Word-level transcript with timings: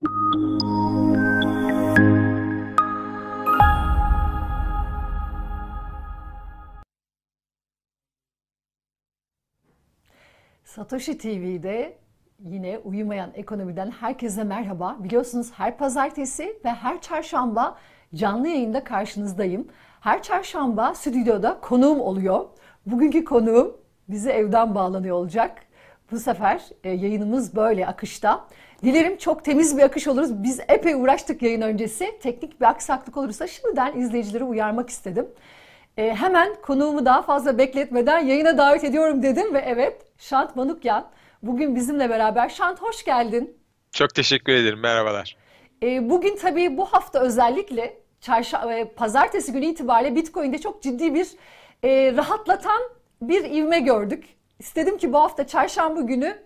Satoshi 0.00 0.12
TV'de 11.18 11.98
yine 12.38 12.78
uyumayan 12.78 13.30
ekonomiden 13.34 13.90
herkese 13.90 14.44
merhaba. 14.44 14.96
Biliyorsunuz 15.00 15.52
her 15.52 15.78
pazartesi 15.78 16.60
ve 16.64 16.68
her 16.68 17.00
çarşamba 17.00 17.78
canlı 18.14 18.48
yayında 18.48 18.84
karşınızdayım. 18.84 19.68
Her 20.00 20.22
çarşamba 20.22 20.94
stüdyoda 20.94 21.60
konuğum 21.60 22.00
oluyor. 22.00 22.48
Bugünkü 22.86 23.24
konuğum 23.24 23.76
bizi 24.08 24.30
evden 24.30 24.74
bağlanıyor 24.74 25.16
olacak. 25.16 25.69
Bu 26.12 26.18
sefer 26.18 26.62
e, 26.84 26.90
yayınımız 26.90 27.56
böyle 27.56 27.86
akışta. 27.86 28.46
Dilerim 28.84 29.16
çok 29.16 29.44
temiz 29.44 29.78
bir 29.78 29.82
akış 29.82 30.08
oluruz. 30.08 30.42
Biz 30.42 30.60
epey 30.68 30.94
uğraştık 30.94 31.42
yayın 31.42 31.60
öncesi. 31.60 32.18
Teknik 32.22 32.60
bir 32.60 32.66
aksaklık 32.66 33.16
olursa 33.16 33.46
şimdiden 33.46 33.98
izleyicileri 33.98 34.44
uyarmak 34.44 34.90
istedim. 34.90 35.26
E, 35.96 36.14
hemen 36.14 36.54
konuğumu 36.62 37.04
daha 37.04 37.22
fazla 37.22 37.58
bekletmeden 37.58 38.18
yayına 38.18 38.58
davet 38.58 38.84
ediyorum 38.84 39.22
dedim 39.22 39.54
ve 39.54 39.58
evet 39.58 40.02
Şant 40.18 40.56
Manukyan 40.56 41.06
bugün 41.42 41.76
bizimle 41.76 42.10
beraber. 42.10 42.48
Şant 42.48 42.82
hoş 42.82 43.04
geldin. 43.04 43.56
Çok 43.92 44.14
teşekkür 44.14 44.52
ederim. 44.52 44.80
Merhabalar. 44.80 45.36
E, 45.82 46.10
bugün 46.10 46.36
tabii 46.36 46.76
bu 46.76 46.84
hafta 46.84 47.20
özellikle 47.20 47.96
çarşamba, 48.20 48.74
e, 48.74 48.84
pazartesi 48.84 49.52
günü 49.52 49.66
itibariyle 49.66 50.16
Bitcoin'de 50.16 50.58
çok 50.58 50.82
ciddi 50.82 51.14
bir 51.14 51.28
e, 51.84 52.16
rahatlatan 52.16 52.80
bir 53.22 53.44
ivme 53.44 53.80
gördük. 53.80 54.24
İstedim 54.60 54.98
ki 54.98 55.12
bu 55.12 55.18
hafta 55.18 55.46
çarşamba 55.46 56.00
günü 56.00 56.38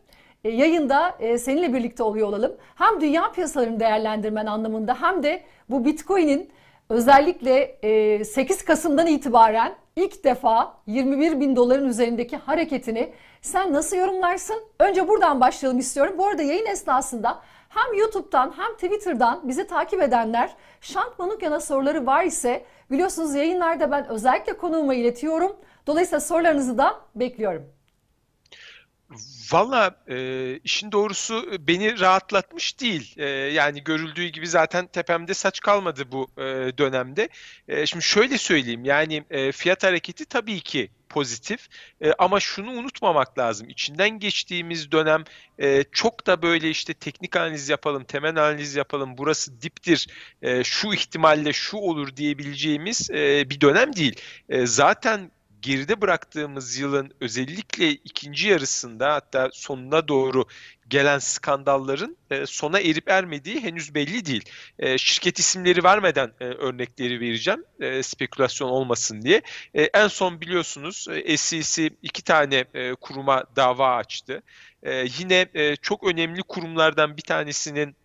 e, 0.45 0.51
yayında 0.51 1.17
e, 1.21 1.39
seninle 1.39 1.75
birlikte 1.75 2.03
oluyor 2.03 2.29
olalım. 2.29 2.57
Hem 2.75 3.01
dünya 3.01 3.33
piyasalarını 3.33 3.81
değerlendirmen 3.81 4.47
anlamında 4.47 5.03
hem 5.03 5.23
de 5.23 5.43
bu 5.71 5.85
Bitcoin'in 5.85 6.51
özellikle 6.89 7.79
e, 7.83 8.25
8 8.25 8.65
Kasım'dan 8.65 9.07
itibaren 9.07 9.75
ilk 9.97 10.25
defa 10.25 10.77
21 10.87 11.41
bin 11.41 11.57
doların 11.57 11.89
üzerindeki 11.89 12.37
hareketini 12.37 13.13
sen 13.43 13.73
nasıl 13.73 13.97
yorumlarsın? 13.97 14.57
Önce 14.79 15.09
buradan 15.09 15.41
başlayalım 15.41 15.79
istiyorum. 15.79 16.15
Bu 16.19 16.27
arada 16.27 16.43
yayın 16.43 16.67
esnasında 16.67 17.41
hem 17.69 17.99
YouTube'dan 17.99 18.55
hem 18.57 18.75
Twitter'dan 18.75 19.49
bizi 19.49 19.67
takip 19.67 20.03
edenler 20.03 20.55
Şant 20.81 21.19
Manukyan'a 21.19 21.61
soruları 21.61 22.07
var 22.07 22.25
ise 22.25 22.65
biliyorsunuz 22.91 23.35
yayınlarda 23.35 23.91
ben 23.91 24.09
özellikle 24.09 24.57
konuğuma 24.57 24.95
iletiyorum. 24.95 25.57
Dolayısıyla 25.87 26.21
sorularınızı 26.21 26.79
da 26.79 26.95
bekliyorum. 27.15 27.74
Valla 29.53 29.97
e, 30.09 30.59
işin 30.65 30.93
doğrusu 30.93 31.59
beni 31.69 32.01
rahatlatmış 32.01 32.81
değil. 32.81 33.15
E, 33.17 33.27
yani 33.29 33.85
görüldüğü 33.85 34.27
gibi 34.27 34.47
zaten 34.47 34.87
tepemde 34.87 35.35
saç 35.35 35.61
kalmadı 35.61 36.13
bu 36.13 36.31
e, 36.39 36.43
dönemde. 36.79 37.29
E, 37.69 37.87
şimdi 37.87 38.05
şöyle 38.05 38.39
söyleyeyim 38.39 38.85
yani 38.85 39.25
e, 39.31 39.53
fiyat 39.53 39.83
hareketi 39.83 40.25
tabii 40.25 40.61
ki 40.61 40.91
pozitif 41.09 41.69
e, 42.01 42.13
ama 42.19 42.41
şunu 42.41 42.71
unutmamak 42.71 43.39
lazım. 43.39 43.69
İçinden 43.69 44.11
geçtiğimiz 44.11 44.93
dönem 44.93 45.25
e, 45.59 45.85
çok 45.93 46.27
da 46.27 46.43
böyle 46.43 46.71
işte 46.71 46.95
teknik 46.95 47.37
analiz 47.37 47.69
yapalım, 47.69 48.05
temel 48.05 48.37
analiz 48.37 48.77
yapalım, 48.77 49.19
burası 49.19 49.63
diptir, 49.63 50.07
e, 50.43 50.65
şu 50.65 50.93
ihtimalle 50.93 51.53
şu 51.53 51.77
olur 51.77 52.17
diyebileceğimiz 52.17 53.11
e, 53.11 53.51
bir 53.51 53.61
dönem 53.61 53.97
değil. 53.97 54.21
E, 54.49 54.67
zaten 54.67 55.31
geride 55.65 56.01
bıraktığımız 56.01 56.79
yılın 56.79 57.11
özellikle 57.21 57.91
ikinci 57.91 58.49
yarısında 58.49 59.15
hatta 59.15 59.51
sonuna 59.53 60.09
doğru 60.09 60.45
gelen 60.89 61.19
skandalların 61.19 62.17
e, 62.31 62.47
sona 62.47 62.81
erip 62.81 63.11
ermediği 63.11 63.61
henüz 63.61 63.95
belli 63.95 64.27
değil. 64.27 64.45
E, 64.79 64.99
şirket 64.99 65.39
isimleri 65.39 65.85
vermeden 65.85 66.33
e, 66.41 66.45
örnekleri 66.45 67.21
vereceğim 67.21 67.65
e, 67.81 68.03
spekülasyon 68.03 68.69
olmasın 68.69 69.23
diye. 69.23 69.43
E, 69.75 69.83
en 69.83 70.09
son 70.09 70.41
biliyorsunuz 70.41 71.07
e, 71.11 71.37
SEC 71.37 71.91
iki 72.03 72.23
tane 72.23 72.65
e, 72.75 72.95
kuruma 72.95 73.45
dava 73.57 73.97
açtı. 73.97 74.43
E, 74.83 75.07
yine 75.19 75.47
e, 75.55 75.77
çok 75.77 76.05
önemli 76.05 76.43
kurumlardan 76.43 77.17
bir 77.17 77.23
tanesinin 77.23 77.97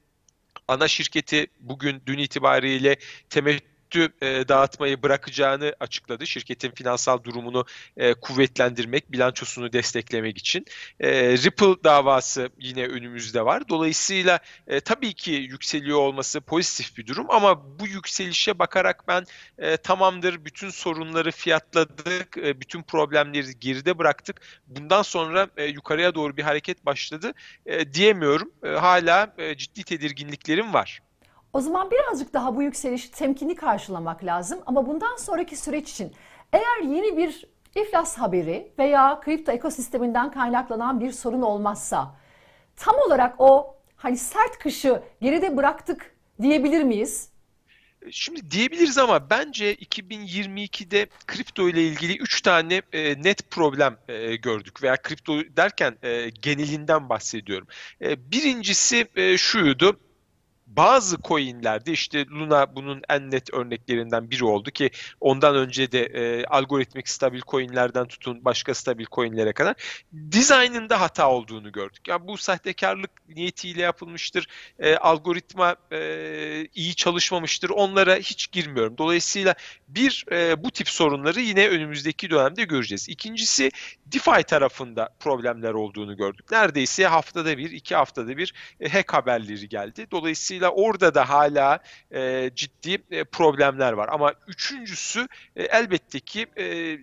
ana 0.68 0.88
şirketi 0.88 1.48
bugün 1.60 2.02
dün 2.06 2.18
itibariyle 2.18 2.96
temettü 3.30 3.69
temettü 3.90 4.14
e, 4.22 4.48
dağıtmayı 4.48 5.04
bırakacağını 5.04 5.76
açıkladı. 5.80 6.28
Şirketin 6.28 6.72
finansal 6.72 7.24
durumunu 7.24 7.66
e, 7.98 8.14
kuvvetlendirmek, 8.14 9.12
bilançosunu 9.12 9.74
desteklemek 9.74 10.38
için. 10.38 10.66
E, 11.00 11.38
Ripple 11.38 11.84
davası 11.84 12.50
yine 12.60 12.86
önümüzde 12.86 13.46
var. 13.46 13.70
Dolayısıyla 13.70 14.40
e, 14.68 14.80
tabii 14.80 15.14
ki 15.14 15.32
yükseliyor 15.32 16.00
olması 16.00 16.42
pozitif 16.42 16.98
bir 16.98 17.08
durum 17.08 17.26
ama 17.30 17.80
bu 17.80 17.88
yükselişe 17.88 18.60
bakarak 18.60 19.08
ben 19.08 19.26
e, 19.58 19.78
tamamdır 19.78 20.46
bütün 20.46 20.70
sorunları 20.70 21.32
fiyatladık, 21.32 22.38
e, 22.38 22.62
bütün 22.62 22.84
problemleri 22.84 23.60
geride 23.60 23.98
bıraktık. 23.98 24.42
Bundan 24.68 25.02
sonra 25.02 25.48
e, 25.58 25.66
yukarıya 25.66 26.16
doğru 26.16 26.38
bir 26.38 26.44
hareket 26.44 26.86
başladı 26.86 27.34
e, 27.66 27.94
diyemiyorum. 27.94 28.52
E, 28.64 28.68
hala 28.68 29.34
e, 29.38 29.58
ciddi 29.58 29.84
tedirginliklerim 29.84 30.74
var. 30.74 31.00
O 31.54 31.62
zaman 31.62 31.92
birazcık 31.92 32.34
daha 32.34 32.56
bu 32.56 32.64
yükselişi 32.64 33.12
temkinli 33.12 33.56
karşılamak 33.56 34.26
lazım. 34.26 34.60
Ama 34.66 34.88
bundan 34.88 35.16
sonraki 35.16 35.58
süreç 35.58 35.92
için 35.92 36.14
eğer 36.54 36.82
yeni 36.82 37.18
bir 37.18 37.46
iflas 37.76 38.18
haberi 38.18 38.72
veya 38.80 39.20
kripto 39.20 39.52
ekosisteminden 39.52 40.32
kaynaklanan 40.32 41.00
bir 41.00 41.12
sorun 41.12 41.42
olmazsa 41.42 42.16
tam 42.76 42.96
olarak 43.08 43.36
o 43.38 43.76
hani 43.96 44.18
sert 44.18 44.60
kışı 44.60 45.04
geride 45.22 45.58
bıraktık 45.58 46.16
diyebilir 46.42 46.84
miyiz? 46.84 47.30
Şimdi 48.12 48.52
diyebiliriz 48.52 48.98
ama 48.98 49.30
bence 49.30 49.76
2022'de 49.76 51.08
kripto 51.28 51.70
ile 51.70 51.84
ilgili 51.84 52.18
3 52.18 52.42
tane 52.42 52.82
e, 52.94 53.24
net 53.24 53.52
problem 53.52 53.98
e, 54.08 54.36
gördük 54.36 54.84
veya 54.84 54.98
kripto 54.98 55.40
derken 55.58 55.98
e, 56.04 56.30
genelinden 56.30 57.10
bahsediyorum. 57.10 57.68
E, 58.02 58.32
birincisi 58.32 59.08
e, 59.16 59.38
şuydu 59.38 60.00
bazı 60.70 61.18
coinlerde 61.22 61.92
işte 61.92 62.26
Luna 62.26 62.76
bunun 62.76 63.02
en 63.10 63.32
net 63.32 63.54
örneklerinden 63.54 64.32
biri 64.32 64.46
oldu 64.46 64.72
ki 64.72 64.90
ondan 65.20 65.56
önce 65.56 65.92
de 65.92 66.04
e, 66.04 66.46
algoritmik 66.46 67.10
stabil 67.10 67.42
coinlerden 67.42 68.08
tutun 68.08 68.46
başka 68.46 68.74
stabil 68.74 69.06
coinlere 69.12 69.54
kadar 69.54 69.76
dizaynında 70.32 71.02
hata 71.02 71.30
olduğunu 71.30 71.72
gördük. 71.72 72.08
Yani 72.08 72.28
bu 72.28 72.38
sahtekarlık 72.38 73.12
niyetiyle 73.30 73.82
yapılmıştır. 73.82 74.48
E, 74.80 74.96
algoritma 74.96 75.76
e, 75.92 76.68
iyi 76.76 76.96
çalışmamıştır. 76.96 77.70
Onlara 77.70 78.16
hiç 78.16 78.52
girmiyorum. 78.52 78.98
Dolayısıyla 78.98 79.56
bir 79.88 80.26
e, 80.32 80.64
bu 80.64 80.72
tip 80.72 80.90
sorunları 80.90 81.42
yine 81.42 81.68
önümüzdeki 81.68 82.30
dönemde 82.30 82.64
göreceğiz. 82.64 83.10
İkincisi 83.10 83.72
DeFi 84.06 84.44
tarafında 84.44 85.10
problemler 85.20 85.74
olduğunu 85.74 86.18
gördük. 86.18 86.52
Neredeyse 86.52 87.08
haftada 87.08 87.58
bir, 87.58 87.72
iki 87.72 87.96
haftada 87.96 88.38
bir 88.38 88.54
e, 88.80 88.90
hack 88.90 89.14
haberleri 89.14 89.70
geldi. 89.70 90.08
Dolayısıyla 90.12 90.59
orada 90.68 91.16
da 91.16 91.30
hala 91.30 91.80
e, 92.12 92.52
ciddi 92.56 93.04
e, 93.12 93.24
problemler 93.24 93.94
var. 93.94 94.10
Ama 94.12 94.34
üçüncüsü 94.48 95.28
e, 95.56 95.64
elbette 95.64 96.20
ki 96.20 96.48
e, 96.58 96.98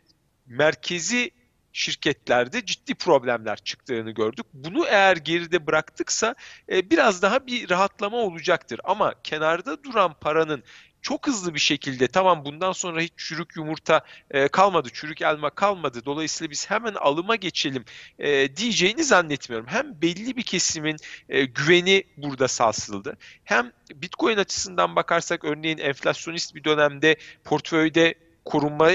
merkezi 0.46 1.30
şirketlerde 1.76 2.66
ciddi 2.66 2.94
problemler 2.94 3.56
çıktığını 3.56 4.10
gördük. 4.10 4.46
Bunu 4.52 4.86
eğer 4.86 5.16
geride 5.16 5.66
bıraktıksa 5.66 6.34
e, 6.72 6.90
biraz 6.90 7.22
daha 7.22 7.46
bir 7.46 7.70
rahatlama 7.70 8.16
olacaktır. 8.16 8.80
Ama 8.84 9.14
kenarda 9.24 9.84
duran 9.84 10.14
paranın 10.20 10.62
çok 11.06 11.26
hızlı 11.26 11.54
bir 11.54 11.60
şekilde 11.60 12.08
tamam 12.08 12.44
bundan 12.44 12.72
sonra 12.72 13.00
hiç 13.00 13.12
çürük 13.16 13.56
yumurta 13.56 14.00
e, 14.30 14.48
kalmadı, 14.48 14.88
çürük 14.92 15.22
elma 15.22 15.50
kalmadı. 15.50 16.04
Dolayısıyla 16.04 16.50
biz 16.50 16.70
hemen 16.70 16.94
alıma 16.94 17.36
geçelim 17.36 17.84
e, 18.18 18.56
diyeceğini 18.56 19.04
zannetmiyorum. 19.04 19.66
Hem 19.66 20.02
belli 20.02 20.36
bir 20.36 20.42
kesimin 20.42 20.96
e, 21.28 21.44
güveni 21.44 22.04
burada 22.16 22.48
sarsıldı. 22.48 23.16
Hem 23.44 23.72
Bitcoin 23.94 24.36
açısından 24.36 24.96
bakarsak 24.96 25.44
örneğin 25.44 25.78
enflasyonist 25.78 26.54
bir 26.54 26.64
dönemde 26.64 27.16
portföyde 27.44 28.14
korunma 28.44 28.90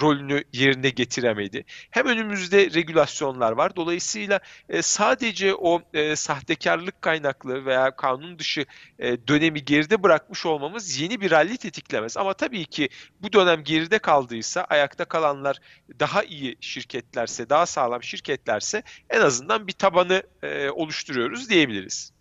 rolünü 0.00 0.44
yerine 0.52 0.90
getiremedi. 0.90 1.64
Hem 1.90 2.06
önümüzde 2.06 2.70
regülasyonlar 2.70 3.52
var. 3.52 3.76
Dolayısıyla 3.76 4.40
e, 4.68 4.82
sadece 4.82 5.54
o 5.54 5.82
e, 5.94 6.16
sahtekarlık 6.16 7.02
kaynaklı 7.02 7.64
veya 7.64 7.96
kanun 7.96 8.38
dışı 8.38 8.64
e, 8.98 9.28
dönemi 9.28 9.64
geride 9.64 10.02
bırakmış 10.02 10.46
olmamız 10.46 11.00
yeni 11.00 11.20
bir 11.20 11.30
rally 11.30 11.56
tetiklemez. 11.56 12.16
Ama 12.16 12.34
tabii 12.34 12.64
ki 12.64 12.88
bu 13.20 13.32
dönem 13.32 13.64
geride 13.64 13.98
kaldıysa 13.98 14.64
ayakta 14.64 15.04
kalanlar 15.04 15.58
daha 16.00 16.22
iyi 16.22 16.56
şirketlerse, 16.60 17.50
daha 17.50 17.66
sağlam 17.66 18.02
şirketlerse 18.02 18.82
en 19.10 19.20
azından 19.20 19.66
bir 19.66 19.72
tabanı 19.72 20.22
e, 20.42 20.70
oluşturuyoruz 20.70 21.50
diyebiliriz. 21.50 22.12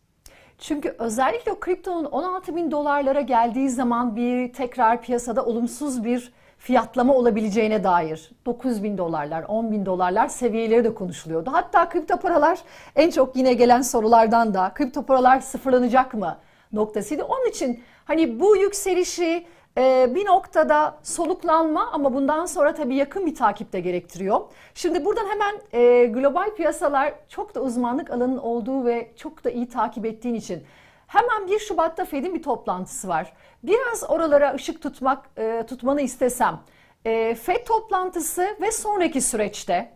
Çünkü 0.60 0.96
özellikle 1.00 1.52
o 1.52 1.60
kriptonun 1.60 2.06
16 2.06 2.56
bin 2.56 2.72
dolarlara 2.72 3.22
geldiği 3.22 3.70
zaman 3.70 4.16
bir 4.16 4.54
tekrar 4.54 5.02
piyasada 5.02 5.46
olumsuz 5.46 6.04
bir 6.04 6.32
fiyatlama 6.60 7.14
olabileceğine 7.14 7.84
dair 7.84 8.32
9 8.46 8.84
bin 8.84 8.98
dolarlar, 8.98 9.46
10 9.48 9.72
bin 9.72 9.86
dolarlar 9.86 10.28
seviyeleri 10.28 10.84
de 10.84 10.94
konuşuluyordu. 10.94 11.50
Hatta 11.54 11.90
kripto 11.90 12.18
paralar 12.18 12.60
en 12.96 13.10
çok 13.10 13.36
yine 13.36 13.54
gelen 13.54 13.82
sorulardan 13.82 14.54
da 14.54 14.72
kripto 14.74 15.04
paralar 15.04 15.40
sıfırlanacak 15.40 16.14
mı? 16.14 16.38
noktasıydı. 16.74 17.24
Onun 17.24 17.50
için 17.50 17.84
hani 18.06 18.40
bu 18.40 18.58
yükselişi 18.58 19.46
e, 19.78 20.16
bir 20.16 20.26
noktada 20.26 20.98
soluklanma 21.04 21.90
ama 21.92 22.14
bundan 22.14 22.46
sonra 22.46 22.74
tabii 22.74 22.96
yakın 22.96 23.26
bir 23.26 23.36
takip 23.36 23.74
de 23.74 23.80
gerektiriyor. 23.80 24.42
Şimdi 24.74 25.06
buradan 25.06 25.26
hemen 25.30 25.56
e, 25.74 26.06
global 26.06 26.56
piyasalar 26.56 27.14
çok 27.30 27.56
da 27.56 27.62
uzmanlık 27.62 28.12
alanın 28.12 28.38
olduğu 28.38 28.86
ve 28.86 29.12
çok 29.16 29.44
da 29.44 29.50
iyi 29.50 29.70
takip 29.70 30.06
ettiğin 30.06 30.36
için 30.36 30.64
hemen 31.10 31.48
1 31.48 31.60
Şubat'ta 31.60 32.06
Fed'in 32.06 32.36
bir 32.36 32.44
toplantısı 32.44 33.08
var. 33.08 33.34
Biraz 33.64 34.10
oralara 34.10 34.54
ışık 34.54 34.82
tutmak 34.82 35.30
e, 35.38 35.66
tutmanı 35.68 36.02
istesem. 36.02 36.60
E, 37.06 37.36
Fed 37.36 37.66
toplantısı 37.66 38.58
ve 38.62 38.72
sonraki 38.72 39.22
süreçte 39.22 39.92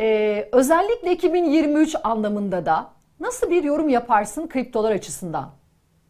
e, 0.00 0.48
özellikle 0.52 1.12
2023 1.12 1.96
anlamında 2.04 2.66
da 2.66 2.90
nasıl 3.20 3.50
bir 3.50 3.64
yorum 3.64 3.88
yaparsın 3.88 4.48
kriptolar 4.48 4.92
açısından? 4.92 5.59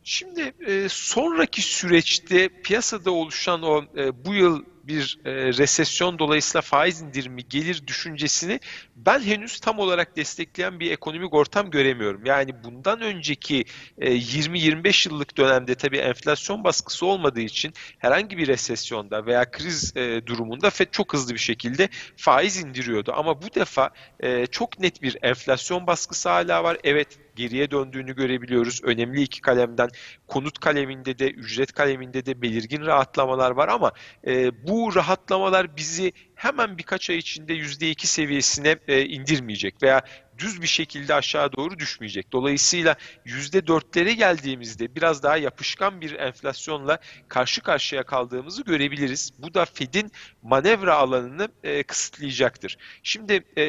Şimdi 0.04 0.54
e, 0.66 0.88
sonraki 0.88 1.62
süreçte 1.62 2.48
piyasada 2.48 3.10
oluşan 3.10 3.62
o 3.62 3.84
e, 3.96 4.24
bu 4.24 4.34
yıl 4.34 4.64
bir 4.84 5.18
e, 5.24 5.32
resesyon 5.32 6.18
dolayısıyla 6.18 6.62
faiz 6.62 7.00
indirimi 7.00 7.48
gelir 7.48 7.86
düşüncesini 7.86 8.60
ben 8.96 9.20
henüz 9.20 9.60
tam 9.60 9.78
olarak 9.78 10.16
destekleyen 10.16 10.80
bir 10.80 10.90
ekonomik 10.90 11.34
ortam 11.34 11.70
göremiyorum. 11.70 12.24
Yani 12.24 12.64
bundan 12.64 13.00
önceki 13.00 13.64
e, 13.98 14.16
20-25 14.16 15.08
yıllık 15.08 15.36
dönemde 15.36 15.74
tabii 15.74 15.98
enflasyon 15.98 16.64
baskısı 16.64 17.06
olmadığı 17.06 17.40
için 17.40 17.72
herhangi 17.98 18.38
bir 18.38 18.46
resesyonda 18.46 19.26
veya 19.26 19.50
kriz 19.50 19.96
e, 19.96 20.26
durumunda 20.26 20.70
FED 20.70 20.88
çok 20.90 21.12
hızlı 21.12 21.34
bir 21.34 21.38
şekilde 21.38 21.88
faiz 22.16 22.56
indiriyordu. 22.56 23.12
Ama 23.16 23.42
bu 23.42 23.54
defa 23.54 23.90
e, 24.20 24.46
çok 24.46 24.78
net 24.78 25.02
bir 25.02 25.16
enflasyon 25.22 25.86
baskısı 25.86 26.28
hala 26.28 26.64
var. 26.64 26.78
Evet 26.84 27.18
geriye 27.40 27.70
döndüğünü 27.70 28.14
görebiliyoruz. 28.14 28.80
Önemli 28.84 29.22
iki 29.22 29.40
kalemden 29.40 29.88
konut 30.26 30.58
kaleminde 30.58 31.18
de 31.18 31.30
ücret 31.30 31.72
kaleminde 31.72 32.26
de 32.26 32.42
belirgin 32.42 32.86
rahatlamalar 32.86 33.50
var 33.50 33.68
ama 33.68 33.92
e, 34.26 34.66
bu 34.68 34.94
rahatlamalar 34.94 35.76
bizi 35.76 36.12
hemen 36.34 36.78
birkaç 36.78 37.10
ay 37.10 37.16
içinde 37.16 37.52
%2 37.54 38.06
seviyesine 38.06 38.76
e, 38.88 39.04
indirmeyecek 39.04 39.82
veya 39.82 40.02
düz 40.38 40.62
bir 40.62 40.66
şekilde 40.66 41.14
aşağı 41.14 41.52
doğru 41.52 41.78
düşmeyecek. 41.78 42.32
Dolayısıyla 42.32 42.96
%4'lere 43.26 44.12
geldiğimizde 44.12 44.94
biraz 44.94 45.22
daha 45.22 45.36
yapışkan 45.36 46.00
bir 46.00 46.12
enflasyonla 46.12 46.98
karşı 47.28 47.62
karşıya 47.62 48.02
kaldığımızı 48.02 48.62
görebiliriz. 48.62 49.32
Bu 49.38 49.54
da 49.54 49.64
Fed'in 49.64 50.12
manevra 50.42 50.96
alanını 50.96 51.48
e, 51.62 51.82
kısıtlayacaktır. 51.82 52.76
Şimdi 53.02 53.44
e, 53.58 53.64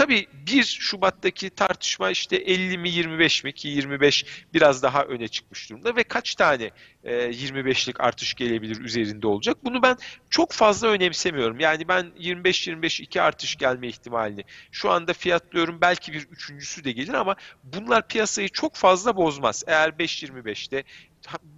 Tabii 0.00 0.26
1 0.46 0.64
Şubat'taki 0.64 1.50
tartışma 1.50 2.10
işte 2.10 2.36
50 2.36 2.78
mi 2.78 2.90
25 2.90 3.44
mi 3.44 3.52
ki 3.52 3.68
25 3.68 4.24
biraz 4.54 4.82
daha 4.82 5.04
öne 5.04 5.28
çıkmış 5.28 5.70
durumda 5.70 5.96
ve 5.96 6.02
kaç 6.02 6.34
tane 6.34 6.70
e, 7.04 7.12
25'lik 7.30 8.00
artış 8.00 8.34
gelebilir 8.34 8.80
üzerinde 8.80 9.26
olacak. 9.26 9.56
Bunu 9.64 9.82
ben 9.82 9.96
çok 10.30 10.52
fazla 10.52 10.88
önemsemiyorum. 10.88 11.60
Yani 11.60 11.88
ben 11.88 12.06
25-25 12.18 13.02
iki 13.02 13.22
artış 13.22 13.56
gelme 13.56 13.88
ihtimalini 13.88 14.44
şu 14.72 14.90
anda 14.90 15.12
fiyatlıyorum. 15.12 15.80
Belki 15.80 16.12
bir 16.12 16.26
üçüncüsü 16.30 16.84
de 16.84 16.92
gelir 16.92 17.14
ama 17.14 17.36
bunlar 17.64 18.08
piyasayı 18.08 18.48
çok 18.48 18.74
fazla 18.74 19.16
bozmaz. 19.16 19.64
Eğer 19.66 19.88
5-25'te 19.88 20.84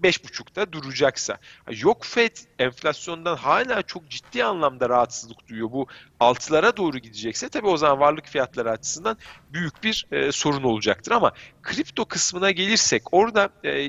5,5'ta 0.03 0.73
duracaksa. 0.73 1.39
Yok 1.71 2.05
FED 2.05 2.37
enflasyondan 2.59 3.37
hala 3.37 3.83
çok 3.83 4.09
ciddi 4.09 4.45
anlamda 4.45 4.89
rahatsızlık 4.89 5.49
duyuyor. 5.49 5.73
Bu 5.73 5.87
altılara 6.21 6.77
doğru 6.77 6.99
gidecekse 6.99 7.49
tabii 7.49 7.67
o 7.67 7.77
zaman 7.77 8.01
varlık 8.01 8.27
fiyatları 8.27 8.71
açısından 8.71 9.17
büyük 9.53 9.83
bir 9.83 10.07
e, 10.13 10.33
sorun 10.33 10.63
olacaktır. 10.63 11.13
Ama 11.13 11.33
kripto 11.63 12.05
kısmına 12.05 12.51
gelirsek 12.51 13.15
orada 13.15 13.51
2-3 13.65 13.89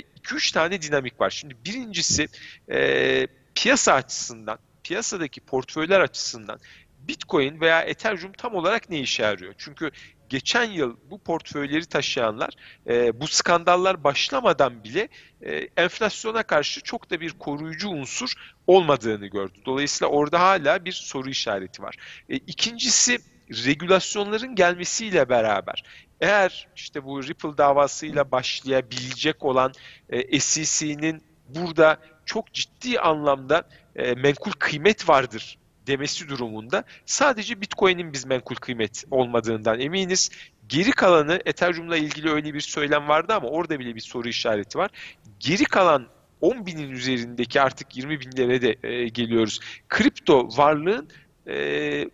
e, 0.50 0.54
tane 0.54 0.82
dinamik 0.82 1.22
var. 1.22 1.30
Şimdi 1.30 1.56
birincisi 1.66 2.28
e, 2.72 3.28
piyasa 3.56 3.94
açısından, 3.94 4.60
piyasadaki 4.84 5.42
portföyler 5.42 6.00
açısından 6.00 6.60
Bitcoin 7.08 7.62
veya 7.62 7.82
Ethereum 7.82 8.34
tam 8.34 8.56
olarak 8.56 8.90
ne 8.90 9.00
işe 9.00 9.24
yarıyor? 9.24 9.54
Çünkü 9.58 9.92
geçen 10.30 10.72
yıl 10.72 10.98
bu 11.10 11.20
portföyleri 11.20 11.86
taşıyanlar 11.86 12.50
e, 12.88 13.20
bu 13.20 13.28
skandallar 13.28 14.04
başlamadan 14.04 14.84
bile 14.84 15.08
e, 15.42 15.56
enflasyona 15.78 16.44
karşı 16.44 16.82
çok 16.82 17.10
da 17.10 17.22
bir 17.22 17.32
koruyucu 17.32 17.90
unsur 17.90 18.34
olmadığını 18.68 19.28
gördü. 19.28 19.60
Dolayısıyla 19.66 20.12
orada 20.12 20.40
hala 20.40 20.86
bir 20.86 20.92
soru 20.92 21.30
işareti 21.30 21.82
var. 21.82 21.96
E, 22.30 22.36
ikincisi 22.36 23.20
regülasyonların 23.50 24.56
gelmesiyle 24.56 25.30
beraber 25.30 25.84
eğer 26.22 26.68
işte 26.76 27.04
bu 27.04 27.24
Ripple 27.24 27.58
davasıyla 27.58 28.32
başlayabilecek 28.32 29.44
olan 29.44 29.74
e, 30.10 30.40
SEC'nin 30.40 31.24
burada 31.50 31.98
çok 32.26 32.54
ciddi 32.54 33.00
anlamda 33.00 33.64
e, 33.96 34.14
menkul 34.14 34.52
kıymet 34.52 35.10
vardır 35.10 35.58
demesi 35.88 36.30
durumunda 36.30 36.84
sadece 37.06 37.62
Bitcoin'in 37.62 38.14
biz 38.14 38.26
menkul 38.26 38.56
kıymet 38.56 39.04
olmadığından 39.12 39.80
eminiz. 39.80 40.30
Geri 40.70 40.92
kalanı 40.92 41.42
Ethereum'la 41.46 41.98
ilgili 41.98 42.30
öyle 42.30 42.54
bir 42.54 42.62
söylem 42.62 43.08
vardı 43.08 43.34
ama 43.34 43.48
orada 43.48 43.80
bile 43.80 43.96
bir 43.96 44.00
soru 44.00 44.28
işareti 44.28 44.78
var. 44.78 44.92
Geri 45.40 45.64
kalan 45.64 46.08
10 46.42 46.66
binin 46.66 46.92
üzerindeki 46.92 47.62
artık 47.62 47.98
20 47.98 48.20
binlere 48.20 48.62
de 48.62 48.76
e, 48.84 49.08
geliyoruz. 49.08 49.60
Kripto 49.90 50.50
varlığın 50.58 51.10
e, 51.48 52.10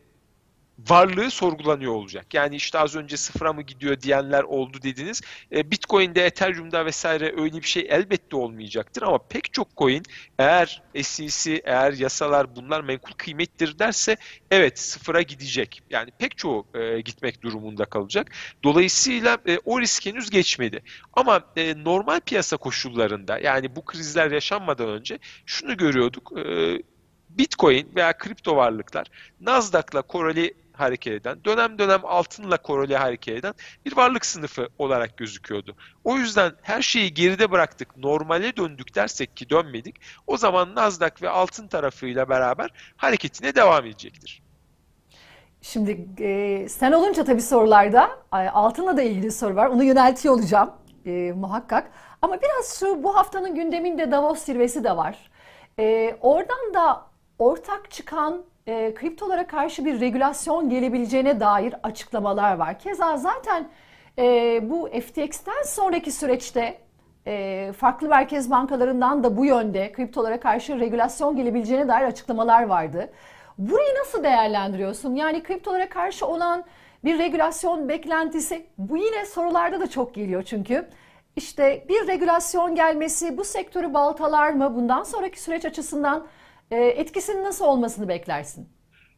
varlığı 0.88 1.32
sorgulanıyor 1.32 1.94
olacak. 1.94 2.34
Yani 2.34 2.56
işte 2.56 2.80
az 2.80 2.96
önce 2.96 3.18
sıfıra 3.18 3.54
mı 3.54 3.62
gidiyor 3.62 4.02
diyenler 4.02 4.44
oldu 4.44 4.78
dediniz. 4.82 5.22
E, 5.52 5.72
Bitcoin'de, 5.72 6.26
Ethereum'da 6.26 6.86
vesaire 6.86 7.42
öyle 7.42 7.58
bir 7.58 7.68
şey 7.68 7.88
elbette 7.90 8.36
olmayacaktır 8.36 9.02
ama 9.02 9.18
pek 9.18 9.54
çok 9.54 9.78
coin 9.78 10.04
eğer 10.40 10.82
SEC, 11.02 11.62
eğer 11.66 11.94
yasalar 11.94 12.56
bunlar 12.56 12.82
menkul 12.82 13.12
kıymettir 13.12 13.80
derse 13.80 14.18
evet 14.52 14.80
sıfıra 14.80 15.22
gidecek. 15.22 15.82
Yani 15.90 16.12
pek 16.20 16.38
çoğu 16.38 16.68
e, 16.74 17.02
gitmek 17.02 17.42
durumunda 17.42 17.86
kalacak. 17.86 18.32
Dolayısıyla 18.64 19.38
e, 19.48 19.60
o 19.66 19.82
risk 19.82 20.06
henüz 20.06 20.30
geçmedi. 20.30 20.84
Ama 21.14 21.42
e, 21.56 21.84
normal 21.84 22.20
piyasa 22.20 22.58
koşullarında 22.58 23.40
yani 23.40 23.76
bu 23.76 23.86
krizler 23.86 24.32
yaşanmadan 24.32 24.90
önce 24.90 25.20
şunu 25.46 25.78
görüyorduk. 25.78 26.32
E, 26.38 26.78
Bitcoin 27.30 27.90
veya 27.96 28.18
kripto 28.18 28.56
varlıklar 28.56 29.08
Nasdaq'la 29.40 30.02
koreli 30.02 30.54
hareket 30.80 31.14
eden, 31.14 31.44
dönem 31.46 31.80
dönem 31.80 32.02
altınla 32.04 32.58
koreli 32.58 32.98
hareket 32.98 33.38
eden 33.38 33.54
bir 33.86 33.98
varlık 33.98 34.26
sınıfı 34.26 34.70
olarak 34.78 35.18
gözüküyordu. 35.18 35.76
O 36.04 36.18
yüzden 36.18 36.52
her 36.62 36.82
şeyi 36.82 37.14
geride 37.14 37.52
bıraktık, 37.52 37.98
normale 37.98 38.58
döndük 38.58 38.96
dersek 38.96 39.38
ki 39.38 39.50
dönmedik, 39.50 39.96
o 40.28 40.38
zaman 40.38 40.76
Nasdaq 40.76 41.12
ve 41.22 41.30
altın 41.30 41.68
tarafıyla 41.68 42.30
beraber 42.30 42.70
hareketine 42.98 43.56
devam 43.56 43.86
edecektir. 43.86 44.42
Şimdi 45.62 46.08
e, 46.20 46.70
sen 46.70 46.92
olunca 46.92 47.24
tabii 47.24 47.42
sorularda 47.42 48.10
altınla 48.32 48.98
da 48.98 49.02
ilgili 49.02 49.32
soru 49.32 49.56
var. 49.56 49.68
Onu 49.68 49.84
yöneltiyor 49.84 50.34
olacağım 50.34 50.72
e, 51.06 51.32
muhakkak. 51.36 51.92
Ama 52.22 52.42
biraz 52.42 52.80
şu 52.80 53.04
bu 53.04 53.16
haftanın 53.16 53.56
gündeminde 53.56 54.12
Davos 54.12 54.40
zirvesi 54.40 54.84
de 54.84 54.98
var. 54.98 55.30
E, 55.80 56.18
oradan 56.22 56.74
da 56.74 57.06
ortak 57.40 57.92
çıkan 57.92 58.44
e, 58.70 58.94
kriptolara 58.94 59.48
karşı 59.48 59.86
bir 59.86 60.00
regülasyon 60.00 60.70
gelebileceğine 60.70 61.40
dair 61.40 61.76
açıklamalar 61.84 62.56
var. 62.56 62.80
Keza 62.80 63.18
zaten 63.18 63.70
e, 64.18 64.24
bu 64.70 64.88
FTX'ten 64.88 65.64
sonraki 65.66 66.12
süreçte 66.12 66.78
e, 67.28 67.72
farklı 67.78 68.10
merkez 68.10 68.52
bankalarından 68.52 69.24
da 69.24 69.38
bu 69.38 69.46
yönde 69.46 69.92
kriptolara 69.92 70.40
karşı 70.40 70.80
regülasyon 70.80 71.36
gelebileceğine 71.36 71.88
dair 71.88 72.06
açıklamalar 72.06 72.64
vardı. 72.64 73.10
Burayı 73.58 73.96
nasıl 74.00 74.24
değerlendiriyorsun? 74.24 75.16
Yani 75.16 75.44
kriptolara 75.44 75.90
karşı 75.90 76.26
olan 76.26 76.64
bir 77.04 77.20
regülasyon 77.20 77.90
beklentisi 77.90 78.66
bu 78.78 78.98
yine 78.98 79.26
sorularda 79.26 79.80
da 79.80 79.90
çok 79.90 80.16
geliyor 80.16 80.44
çünkü. 80.44 80.86
İşte 81.36 81.86
bir 81.90 82.08
regülasyon 82.08 82.76
gelmesi 82.76 83.38
bu 83.38 83.44
sektörü 83.44 83.94
baltalar 83.94 84.52
mı? 84.52 84.76
Bundan 84.76 85.04
sonraki 85.04 85.42
süreç 85.42 85.66
açısından 85.66 86.28
e, 86.72 86.76
etkisinin 86.76 87.44
nasıl 87.44 87.66
olmasını 87.66 88.08
beklersin? 88.08 88.70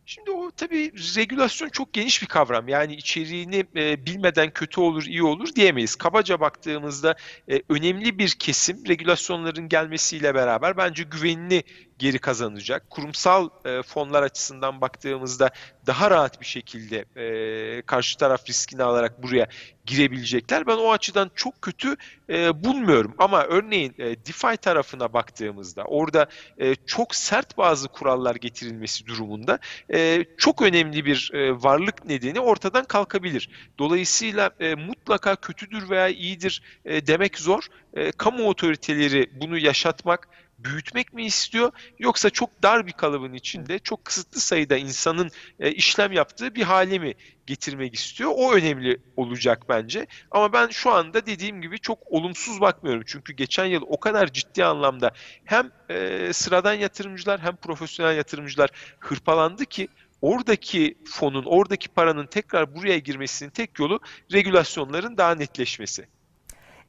Şimdi 0.06 0.32
o 0.32 0.52
tabii 0.52 0.92
regülasyon 1.18 1.70
çok 1.70 1.94
geniş 1.94 2.22
bir 2.22 2.28
kavram. 2.28 2.68
Yani 2.68 2.96
içeriğini 2.96 3.66
e, 3.76 4.06
bilmeden 4.06 4.52
kötü 4.54 4.82
olur, 4.82 5.04
iyi 5.04 5.24
olur 5.24 5.56
diyemeyiz. 5.56 5.96
Kabaca 5.96 6.40
baktığımızda 6.40 7.16
e, 7.52 7.62
önemli 7.70 8.20
bir 8.20 8.30
kesim 8.30 8.88
regülasyonların 8.88 9.70
gelmesiyle 9.70 10.36
beraber 10.36 10.78
bence 10.78 11.04
güvenini 11.04 11.64
geri 12.02 12.20
kazanacak. 12.20 12.90
Kurumsal 12.90 13.50
e, 13.66 13.82
fonlar 13.82 14.24
açısından 14.24 14.82
baktığımızda 14.82 15.50
daha 15.88 16.12
rahat 16.12 16.42
bir 16.42 16.46
şekilde 16.46 17.06
e, 17.16 17.82
karşı 17.82 18.18
taraf 18.18 18.50
riskini 18.50 18.84
alarak 18.84 19.24
buraya 19.24 19.48
girebilecekler. 19.86 20.68
Ben 20.68 20.78
o 20.78 20.92
açıdan 20.92 21.32
çok 21.36 21.62
kötü 21.62 21.96
e, 22.30 22.64
bulmuyorum. 22.64 23.16
Ama 23.18 23.44
örneğin 23.44 23.94
e, 23.98 24.06
DeFi 24.26 24.58
tarafına 24.58 25.14
baktığımızda 25.14 25.84
orada 25.84 26.28
e, 26.58 26.76
çok 26.76 27.16
sert 27.16 27.58
bazı 27.58 27.88
kurallar 27.88 28.36
getirilmesi 28.36 29.06
durumunda 29.06 29.60
e, 29.94 30.26
çok 30.38 30.62
önemli 30.62 31.06
bir 31.06 31.32
e, 31.34 31.64
varlık 31.64 32.06
nedeni 32.06 32.40
ortadan 32.40 32.86
kalkabilir. 32.86 33.50
Dolayısıyla 33.80 34.52
e, 34.60 34.76
mutlaka 34.76 35.36
kötüdür 35.36 35.90
veya 35.90 36.08
iyidir 36.08 36.62
e, 36.86 37.08
demek 37.08 37.40
zor. 37.40 37.68
E, 37.94 38.12
kamu 38.12 38.48
otoriteleri 38.48 39.30
bunu 39.42 39.58
yaşatmak, 39.58 40.30
büyütmek 40.64 41.14
mi 41.14 41.26
istiyor 41.26 41.72
yoksa 42.00 42.30
çok 42.30 42.64
dar 42.64 42.88
bir 42.88 42.92
kalıbın 42.92 43.34
içinde 43.34 43.80
çok 43.80 44.06
kısıtlı 44.06 44.40
sayıda 44.40 44.78
insanın 44.78 45.32
e, 45.60 45.72
işlem 45.72 46.12
yaptığı 46.12 46.56
bir 46.56 46.64
hale 46.64 47.00
mi 47.00 47.14
getirmek 47.48 47.96
istiyor? 47.96 48.32
O 48.36 48.54
önemli 48.54 49.02
olacak 49.16 49.70
bence. 49.70 50.08
Ama 50.32 50.54
ben 50.54 50.68
şu 50.68 50.92
anda 50.92 51.26
dediğim 51.26 51.62
gibi 51.62 51.80
çok 51.80 52.00
olumsuz 52.12 52.62
bakmıyorum. 52.62 53.04
Çünkü 53.06 53.34
geçen 53.34 53.66
yıl 53.66 53.82
o 53.88 54.00
kadar 54.00 54.34
ciddi 54.34 54.66
anlamda 54.66 55.12
hem 55.46 55.72
e, 55.90 56.30
sıradan 56.34 56.74
yatırımcılar 56.74 57.40
hem 57.42 57.56
profesyonel 57.56 58.18
yatırımcılar 58.18 58.70
hırpalandı 59.00 59.66
ki 59.66 59.88
oradaki 60.22 60.98
fonun, 61.06 61.44
oradaki 61.46 61.90
paranın 61.90 62.26
tekrar 62.28 62.76
buraya 62.76 62.98
girmesinin 62.98 63.50
tek 63.50 63.80
yolu 63.80 64.00
regülasyonların 64.32 65.18
daha 65.18 65.36
netleşmesi. 65.36 66.08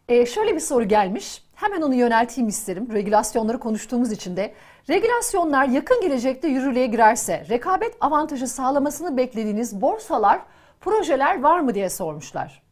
E, 0.08 0.26
şöyle 0.26 0.54
bir 0.54 0.60
soru 0.60 0.88
gelmiş. 0.88 1.42
Hemen 1.54 1.82
onu 1.82 1.94
yönelteyim 1.94 2.48
isterim. 2.48 2.88
Regülasyonları 2.92 3.58
konuştuğumuz 3.60 4.12
için 4.12 4.36
de. 4.36 4.54
Regülasyonlar 4.88 5.64
yakın 5.64 6.00
gelecekte 6.00 6.48
yürürlüğe 6.48 6.86
girerse 6.86 7.46
rekabet 7.50 7.96
avantajı 8.00 8.46
sağlamasını 8.46 9.16
beklediğiniz 9.16 9.80
borsalar, 9.80 10.40
projeler 10.80 11.42
var 11.42 11.60
mı 11.60 11.74
diye 11.74 11.90
sormuşlar. 11.90 12.62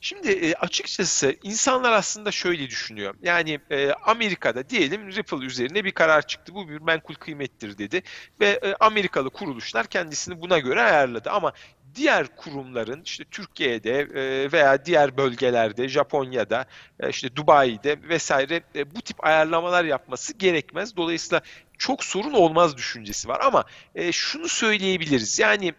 Şimdi 0.00 0.30
e, 0.30 0.54
açıkçası 0.54 1.36
insanlar 1.42 1.92
aslında 1.92 2.30
şöyle 2.30 2.66
düşünüyor. 2.70 3.14
Yani 3.22 3.60
e, 3.70 3.92
Amerika'da 3.92 4.68
diyelim 4.68 5.12
Ripple 5.12 5.44
üzerine 5.44 5.84
bir 5.84 5.92
karar 5.92 6.26
çıktı. 6.26 6.54
Bu 6.54 6.68
bir 6.68 6.80
menkul 6.80 7.14
kıymettir 7.14 7.78
dedi 7.78 8.02
ve 8.40 8.48
e, 8.48 8.74
Amerikalı 8.80 9.30
kuruluşlar 9.30 9.86
kendisini 9.86 10.40
buna 10.40 10.58
göre 10.58 10.82
ayarladı. 10.82 11.30
Ama 11.30 11.52
diğer 11.94 12.36
kurumların 12.36 13.02
işte 13.04 13.24
Türkiye'de 13.24 14.00
e, 14.00 14.52
veya 14.52 14.84
diğer 14.84 15.16
bölgelerde, 15.16 15.88
Japonya'da, 15.88 16.66
e, 17.00 17.08
işte 17.10 17.36
Dubai'de 17.36 17.96
vesaire 18.08 18.62
e, 18.74 18.94
bu 18.94 19.02
tip 19.02 19.24
ayarlamalar 19.24 19.84
yapması 19.84 20.32
gerekmez. 20.32 20.96
Dolayısıyla 20.96 21.42
çok 21.78 22.04
sorun 22.04 22.32
olmaz 22.32 22.76
düşüncesi 22.76 23.28
var 23.28 23.40
ama 23.40 23.64
şunu 24.12 24.48
söyleyebiliriz. 24.48 25.38
Yani 25.38 25.74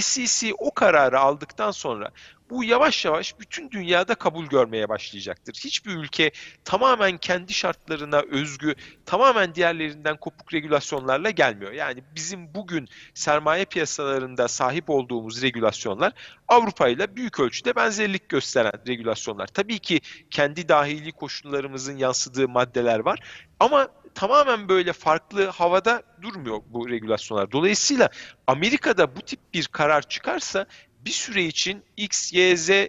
SEC 0.00 0.54
o 0.58 0.74
kararı 0.74 1.20
aldıktan 1.20 1.70
sonra 1.70 2.10
bu 2.54 2.64
yavaş 2.64 3.04
yavaş 3.04 3.40
bütün 3.40 3.70
dünyada 3.70 4.14
kabul 4.14 4.46
görmeye 4.46 4.88
başlayacaktır. 4.88 5.54
Hiçbir 5.64 5.96
ülke 5.96 6.30
tamamen 6.64 7.18
kendi 7.18 7.52
şartlarına 7.54 8.20
özgü, 8.20 8.74
tamamen 9.06 9.54
diğerlerinden 9.54 10.16
kopuk 10.16 10.54
regülasyonlarla 10.54 11.30
gelmiyor. 11.30 11.72
Yani 11.72 12.04
bizim 12.14 12.54
bugün 12.54 12.88
sermaye 13.14 13.64
piyasalarında 13.64 14.48
sahip 14.48 14.90
olduğumuz 14.90 15.42
regülasyonlar 15.42 16.12
Avrupa 16.48 16.88
ile 16.88 17.16
büyük 17.16 17.40
ölçüde 17.40 17.76
benzerlik 17.76 18.28
gösteren 18.28 18.72
regülasyonlar. 18.86 19.46
Tabii 19.46 19.78
ki 19.78 20.00
kendi 20.30 20.68
dahili 20.68 21.12
koşullarımızın 21.12 21.96
yansıdığı 21.96 22.48
maddeler 22.48 22.98
var 22.98 23.20
ama 23.60 23.88
tamamen 24.14 24.68
böyle 24.68 24.92
farklı 24.92 25.46
havada 25.46 26.02
durmuyor 26.22 26.60
bu 26.66 26.88
regülasyonlar. 26.88 27.52
Dolayısıyla 27.52 28.08
Amerika'da 28.46 29.16
bu 29.16 29.20
tip 29.20 29.40
bir 29.54 29.66
karar 29.66 30.02
çıkarsa 30.02 30.66
bir 31.06 31.10
süre 31.10 31.44
için 31.44 31.82
X, 31.96 32.32
Y, 32.32 32.56
Z 32.56 32.70
e, 32.70 32.88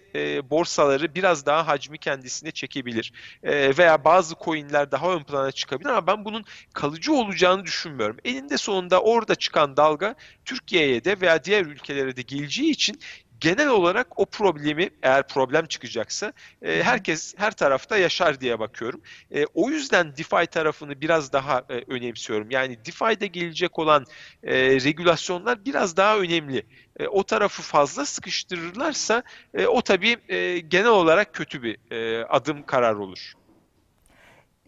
borsaları 0.50 1.16
biraz 1.16 1.46
daha 1.46 1.68
hacmi 1.68 1.98
kendisine 1.98 2.52
çekebilir. 2.52 3.14
E, 3.44 3.78
veya 3.78 4.04
bazı 4.04 4.36
coinler 4.44 4.92
daha 4.92 5.14
ön 5.14 5.24
plana 5.24 5.52
çıkabilir 5.52 5.90
ama 5.90 6.08
ben 6.08 6.26
bunun 6.26 6.46
kalıcı 6.74 7.14
olacağını 7.14 7.64
düşünmüyorum. 7.66 8.18
Elinde 8.26 8.58
sonunda 8.58 9.02
orada 9.02 9.36
çıkan 9.36 9.78
dalga 9.78 10.16
Türkiye'ye 10.46 11.04
de 11.04 11.22
veya 11.22 11.44
diğer 11.44 11.66
ülkelere 11.66 12.16
de 12.16 12.22
geleceği 12.22 12.72
için 12.72 13.00
genel 13.46 13.70
olarak 13.70 14.20
o 14.20 14.26
problemi 14.26 14.90
eğer 15.04 15.28
problem 15.28 15.66
çıkacaksa 15.66 16.34
e, 16.62 16.84
herkes 16.84 17.34
her 17.38 17.52
tarafta 17.52 17.98
yaşar 17.98 18.42
diye 18.42 18.60
bakıyorum. 18.60 19.02
E, 19.32 19.46
o 19.54 19.70
yüzden 19.70 20.18
DeFi 20.18 20.48
tarafını 20.48 21.02
biraz 21.02 21.34
daha 21.34 21.64
e, 21.70 21.74
önemsiyorum. 21.88 22.52
Yani 22.52 22.78
DeFi'de 22.86 23.28
gelecek 23.28 23.80
olan 23.80 24.06
e, 24.44 24.56
regülasyonlar 24.56 25.66
biraz 25.66 25.98
daha 25.98 26.18
önemli. 26.18 26.64
E, 27.00 27.08
o 27.08 27.24
tarafı 27.24 27.62
fazla 27.62 28.06
sıkıştırırlarsa 28.06 29.24
e, 29.54 29.68
o 29.68 29.82
tabii 29.82 30.18
e, 30.30 30.60
genel 30.60 30.88
olarak 30.90 31.34
kötü 31.34 31.64
bir 31.64 31.78
e, 31.92 32.26
adım 32.26 32.66
karar 32.66 32.96
olur. 32.96 33.34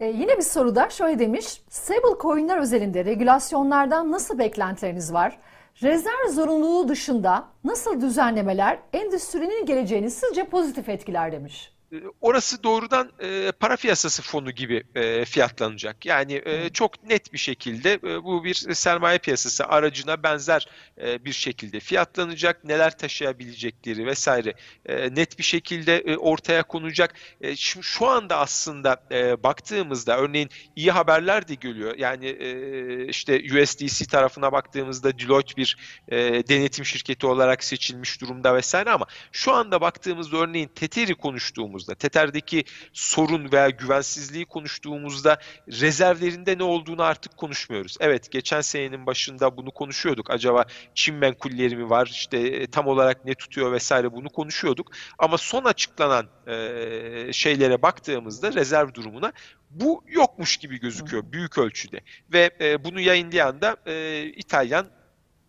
Ee, 0.00 0.06
yine 0.06 0.36
bir 0.36 0.42
soruda 0.42 0.90
şöyle 0.90 1.18
demiş. 1.18 1.62
Stable 1.68 2.18
coin'ler 2.20 2.58
özelinde 2.58 3.04
regülasyonlardan 3.04 4.12
nasıl 4.12 4.38
beklentileriniz 4.38 5.12
var? 5.12 5.38
Rezerv 5.82 6.28
zorunluluğu 6.32 6.88
dışında 6.88 7.48
nasıl 7.64 8.00
düzenlemeler 8.00 8.78
endüstrinin 8.92 9.66
geleceğini 9.66 10.10
sizce 10.10 10.44
pozitif 10.44 10.88
etkiler 10.88 11.32
demiş. 11.32 11.72
Ee, 11.92 11.96
orası 12.20 12.62
doğrudan 12.62 13.12
e, 13.20 13.52
para 13.60 13.76
piyasası 13.76 14.22
fonu 14.22 14.50
gibi 14.50 14.82
e, 14.94 15.24
fiyatlanacak. 15.24 16.06
Yani 16.06 16.42
e, 16.44 16.68
çok 16.68 17.04
net 17.04 17.32
bir 17.32 17.38
şekilde 17.38 17.92
e, 17.92 18.24
bu 18.24 18.44
bir 18.44 18.54
sermaye 18.54 19.18
piyasası 19.18 19.64
aracına 19.64 20.22
benzer 20.22 20.68
e, 21.00 21.24
bir 21.24 21.32
şekilde 21.32 21.80
fiyatlanacak. 21.80 22.64
Neler 22.64 22.98
taşıyabilecekleri 22.98 24.06
vesaire 24.06 24.54
e, 24.86 25.14
net 25.14 25.38
bir 25.38 25.44
şekilde 25.44 25.98
e, 25.98 26.16
ortaya 26.16 26.62
konacak. 26.62 27.14
E, 27.40 27.56
şimdi 27.56 27.86
şu 27.86 28.06
anda 28.06 28.38
aslında 28.38 29.02
e, 29.12 29.42
baktığımızda 29.42 30.18
örneğin 30.18 30.50
iyi 30.76 30.90
haberler 30.90 31.48
de 31.48 31.54
geliyor. 31.54 31.94
Yani 31.98 32.26
e, 32.26 33.06
işte 33.06 33.42
USDC 33.62 34.04
tarafına 34.04 34.52
baktığımızda 34.52 35.18
Deloitte 35.18 35.56
bir 35.56 35.76
e, 36.08 36.18
denetim 36.48 36.84
şirketi 36.84 37.26
olarak 37.26 37.64
seçilmiş 37.64 38.20
durumda 38.20 38.54
vesaire 38.54 38.90
ama 38.90 39.06
şu 39.32 39.52
anda 39.52 39.80
baktığımızda 39.80 40.36
örneğin 40.36 40.68
Tether'i 40.68 41.14
konuştuğumuz 41.14 41.77
konuştuğumuzda, 41.78 41.94
Tether'deki 41.94 42.64
sorun 42.92 43.52
veya 43.52 43.70
güvensizliği 43.70 44.44
konuştuğumuzda 44.44 45.38
rezervlerinde 45.68 46.58
ne 46.58 46.62
olduğunu 46.62 47.02
artık 47.02 47.36
konuşmuyoruz. 47.36 47.96
Evet 48.00 48.30
geçen 48.30 48.60
senenin 48.60 49.06
başında 49.06 49.56
bunu 49.56 49.70
konuşuyorduk. 49.70 50.30
Acaba 50.30 50.64
Çin 50.94 51.14
menkulleri 51.14 51.76
mi 51.76 51.90
var? 51.90 52.06
İşte 52.06 52.38
e, 52.38 52.66
tam 52.66 52.86
olarak 52.86 53.24
ne 53.24 53.34
tutuyor 53.34 53.72
vesaire 53.72 54.12
bunu 54.12 54.28
konuşuyorduk. 54.28 54.92
Ama 55.18 55.38
son 55.38 55.64
açıklanan 55.64 56.26
e, 56.46 57.32
şeylere 57.32 57.82
baktığımızda 57.82 58.52
rezerv 58.52 58.94
durumuna 58.94 59.32
bu 59.70 60.04
yokmuş 60.08 60.56
gibi 60.56 60.80
gözüküyor 60.80 61.22
büyük 61.32 61.58
ölçüde. 61.58 62.00
Ve 62.32 62.50
e, 62.60 62.84
bunu 62.84 63.00
yayınlayan 63.00 63.60
da 63.60 63.76
e, 63.86 64.24
İtalyan 64.36 64.86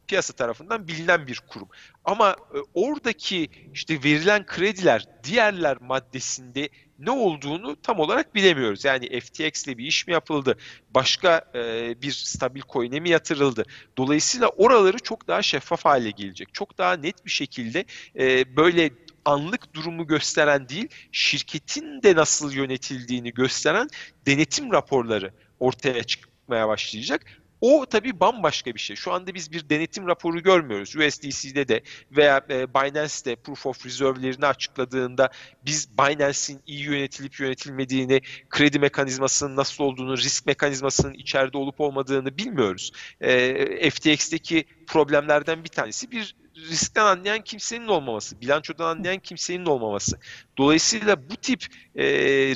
piyasa 0.09 0.33
tarafından 0.33 0.87
bilinen 0.87 1.27
bir 1.27 1.41
kurum. 1.47 1.67
Ama 2.05 2.31
e, 2.31 2.57
oradaki 2.73 3.49
işte 3.73 4.03
verilen 4.03 4.45
krediler 4.45 5.05
diğerler 5.23 5.77
maddesinde 5.81 6.69
ne 6.99 7.11
olduğunu 7.11 7.81
tam 7.81 7.99
olarak 7.99 8.35
bilemiyoruz. 8.35 8.85
Yani 8.85 9.19
FTX 9.19 9.67
ile 9.67 9.77
bir 9.77 9.85
iş 9.85 10.07
mi 10.07 10.13
yapıldı? 10.13 10.57
Başka 10.89 11.41
e, 11.55 11.95
bir 12.01 12.11
stabil 12.11 12.61
coin'e 12.69 12.99
mi 12.99 13.09
yatırıldı? 13.09 13.65
Dolayısıyla 13.97 14.47
oraları 14.47 14.99
çok 14.99 15.27
daha 15.27 15.41
şeffaf 15.41 15.85
hale 15.85 16.11
gelecek. 16.11 16.53
Çok 16.53 16.77
daha 16.77 16.93
net 16.93 17.25
bir 17.25 17.31
şekilde 17.31 17.85
e, 18.19 18.55
böyle 18.55 18.89
anlık 19.25 19.73
durumu 19.73 20.07
gösteren 20.07 20.69
değil, 20.69 20.87
şirketin 21.11 22.03
de 22.03 22.15
nasıl 22.15 22.51
yönetildiğini 22.51 23.33
gösteren 23.33 23.87
denetim 24.25 24.71
raporları 24.71 25.33
ortaya 25.59 26.03
çıkmaya 26.03 26.67
başlayacak. 26.67 27.25
O 27.61 27.85
tabii 27.85 28.19
bambaşka 28.19 28.75
bir 28.75 28.79
şey. 28.79 28.95
Şu 28.95 29.11
anda 29.11 29.33
biz 29.33 29.51
bir 29.51 29.69
denetim 29.69 30.07
raporu 30.07 30.43
görmüyoruz. 30.43 30.95
USDC'de 30.95 31.67
de 31.67 31.81
veya 32.11 32.45
e, 32.49 32.73
Binance'de 32.73 33.35
Proof 33.35 33.65
of 33.65 33.85
Reserve'lerini 33.85 34.45
açıkladığında 34.45 35.29
biz 35.65 35.97
Binance'in 35.97 36.59
iyi 36.67 36.83
yönetilip 36.83 37.39
yönetilmediğini, 37.39 38.21
kredi 38.49 38.79
mekanizmasının 38.79 39.55
nasıl 39.55 39.83
olduğunu, 39.83 40.17
risk 40.17 40.45
mekanizmasının 40.45 41.13
içeride 41.13 41.57
olup 41.57 41.81
olmadığını 41.81 42.37
bilmiyoruz. 42.37 42.91
E, 43.21 43.89
FTX'teki 43.89 44.65
problemlerden 44.87 45.63
bir 45.63 45.69
tanesi 45.69 46.11
bir 46.11 46.35
riskten 46.69 47.05
anlayan 47.05 47.41
kimsenin 47.41 47.87
olmaması, 47.87 48.41
bilançodan 48.41 48.97
anlayan 48.97 49.19
kimsenin 49.19 49.65
olmaması. 49.65 50.19
Dolayısıyla 50.57 51.29
bu 51.29 51.35
tip 51.35 51.65
e, 51.95 52.05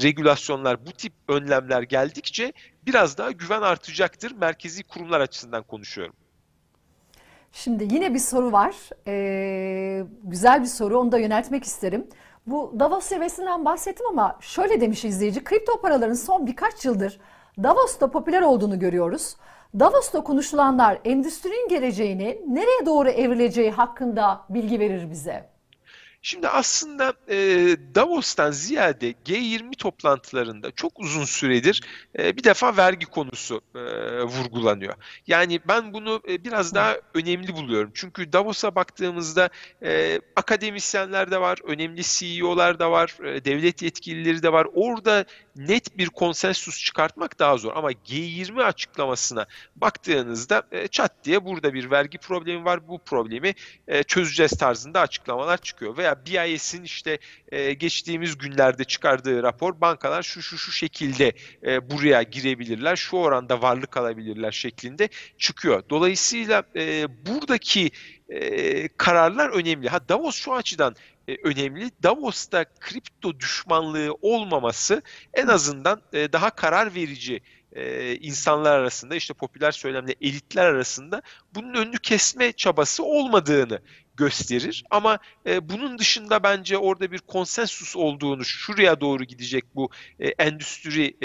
regülasyonlar, 0.04 0.86
bu 0.86 0.92
tip 0.92 1.14
önlemler 1.28 1.82
geldikçe 1.82 2.54
biraz 2.86 3.18
daha 3.18 3.32
güven 3.32 3.62
artacaktır. 3.62 4.32
Merkezi 4.32 4.84
kurumlar 4.84 5.20
açısından 5.20 5.64
konuşuyorum. 5.64 6.16
Şimdi 7.52 7.88
yine 7.92 8.14
bir 8.14 8.20
soru 8.20 8.52
var. 8.52 8.76
Ee, 9.08 10.04
güzel 10.24 10.62
bir 10.62 10.68
soru. 10.68 11.00
Onu 11.00 11.12
da 11.12 11.18
yöneltmek 11.18 11.64
isterim. 11.64 12.08
Bu 12.48 12.76
Davos 12.80 13.06
zirvesinden 13.06 13.66
bahsettim 13.66 14.06
ama 14.10 14.38
şöyle 14.42 14.82
demiş 14.82 15.06
izleyici. 15.06 15.44
Kripto 15.44 15.82
paraların 15.82 16.14
son 16.14 16.48
birkaç 16.48 16.86
yıldır 16.86 17.20
Davos'ta 17.64 18.12
popüler 18.12 18.42
olduğunu 18.42 18.80
görüyoruz. 18.80 19.36
Davos'ta 19.80 20.24
konuşulanlar 20.24 21.00
endüstrinin 21.06 21.70
geleceğini 21.70 22.42
nereye 22.48 22.86
doğru 22.86 23.10
evrileceği 23.10 23.72
hakkında 23.72 24.46
bilgi 24.50 24.80
verir 24.80 25.12
bize. 25.12 25.54
Şimdi 26.26 26.48
aslında 26.48 27.14
e, 27.30 27.36
Davos'tan 27.96 28.52
ziyade 28.52 29.12
G20 29.12 29.76
toplantılarında 29.76 30.72
çok 30.72 31.00
uzun 31.00 31.26
süredir 31.26 31.82
e, 32.20 32.38
bir 32.38 32.44
defa 32.44 32.78
vergi 32.78 33.06
konusu 33.06 33.62
e, 33.76 33.80
vurgulanıyor. 34.24 34.94
Yani 35.28 35.60
ben 35.68 35.94
bunu 35.94 36.22
e, 36.30 36.44
biraz 36.44 36.76
daha 36.76 36.96
önemli 37.14 37.56
buluyorum. 37.56 37.92
Çünkü 37.94 38.34
Davos'a 38.34 38.76
baktığımızda 38.76 39.50
e, 39.84 40.22
akademisyenler 40.36 41.32
de 41.32 41.42
var, 41.42 41.58
önemli 41.64 42.02
CEO'lar 42.04 42.80
da 42.80 42.92
var, 42.92 43.18
e, 43.24 43.46
devlet 43.46 43.82
yetkilileri 43.82 44.44
de 44.44 44.54
var. 44.54 44.68
Orada 44.74 45.26
net 45.56 45.98
bir 45.98 46.10
konsensus 46.10 46.84
çıkartmak 46.84 47.40
daha 47.40 47.58
zor. 47.58 47.76
Ama 47.76 47.92
G20 47.92 48.64
açıklamasına 48.64 49.46
baktığınızda 49.76 50.64
e, 50.72 50.88
çat 50.88 51.12
diye 51.24 51.46
burada 51.46 51.74
bir 51.74 51.92
vergi 51.92 52.18
problemi 52.18 52.66
var. 52.66 52.88
Bu 52.88 53.00
problemi 53.00 53.54
e, 53.88 54.04
çözeceğiz 54.04 54.52
tarzında 54.52 55.00
açıklamalar 55.00 55.58
çıkıyor. 55.58 55.98
Veya 55.98 56.26
BIS'in 56.26 56.84
işte 56.84 57.18
e, 57.52 57.74
geçtiğimiz 57.74 58.38
günlerde 58.38 58.84
çıkardığı 58.84 59.44
rapor 59.44 59.82
bankalar 59.82 60.24
şu 60.24 60.42
şu 60.42 60.58
şu 60.58 60.72
şekilde 60.72 61.32
e, 61.66 61.90
buraya 61.90 62.24
girebilirler, 62.24 62.96
şu 62.96 63.18
oranda 63.18 63.62
varlık 63.62 63.98
alabilirler 63.98 64.52
şeklinde 64.52 65.10
çıkıyor. 65.38 65.84
Dolayısıyla 65.90 66.64
buradaki 67.26 67.92
kararlar 68.98 69.50
önemli. 69.50 69.90
Ha 69.90 70.10
Davos 70.10 70.36
şu 70.36 70.54
açıdan 70.54 70.96
e, 71.28 71.36
önemli. 71.44 71.92
Davos'ta 72.04 72.66
kripto 72.80 73.40
düşmanlığı 73.40 74.18
olmaması 74.22 75.02
en 75.34 75.48
azından 75.48 76.02
e, 76.14 76.34
daha 76.34 76.50
karar 76.50 76.96
verici 76.96 77.42
e, 77.72 78.16
insanlar 78.16 78.80
arasında 78.80 79.16
işte 79.16 79.34
popüler 79.34 79.72
söylemle 79.72 80.16
elitler 80.22 80.66
arasında 80.66 81.22
bunun 81.56 81.74
önünü 81.74 81.98
kesme 81.98 82.52
çabası 82.52 83.04
olmadığını 83.04 83.80
gösterir. 84.16 84.84
Ama 84.90 85.18
bunun 85.62 85.98
dışında 85.98 86.44
bence 86.44 86.78
orada 86.78 87.12
bir 87.12 87.20
konsensus 87.20 87.96
olduğunu, 87.96 88.46
şuraya 88.46 89.02
doğru 89.02 89.24
gidecek 89.24 89.64
bu 89.76 89.90
endüstri 90.20 91.18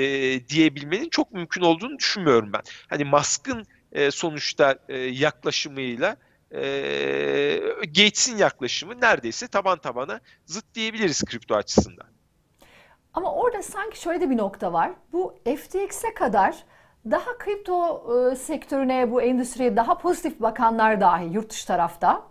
diyebilmenin 0.49 1.09
çok 1.09 1.33
mümkün 1.33 1.63
olduğunu 1.63 1.99
düşünmüyorum 1.99 2.53
ben. 2.53 2.63
Hani 2.89 3.05
Musk'ın 3.05 3.67
e, 3.93 4.11
sonuçta 4.11 4.79
yaklaşımıyla 5.11 6.17
e, 6.55 6.61
Gates'in 7.87 8.37
yaklaşımı 8.37 9.01
neredeyse 9.01 9.49
taban 9.49 9.79
tabana 9.79 10.21
zıt 10.45 10.75
diyebiliriz 10.75 11.25
kripto 11.25 11.55
açısından. 11.55 12.07
Ama 13.15 13.35
orada 13.35 13.63
sanki 13.63 14.01
şöyle 14.01 14.21
de 14.21 14.31
bir 14.31 14.37
nokta 14.37 14.73
var. 14.73 14.91
Bu 15.13 15.35
FTX'e 15.45 16.15
kadar 16.15 16.65
daha 17.11 17.39
kripto 17.39 18.05
e, 18.33 18.37
sektörüne, 18.37 19.11
bu 19.11 19.23
endüstriye 19.23 19.77
daha 19.77 19.99
pozitif 19.99 20.41
bakanlar 20.41 21.01
dahi 21.01 21.33
yurt 21.33 21.51
dışı 21.51 21.67
tarafta. 21.67 22.23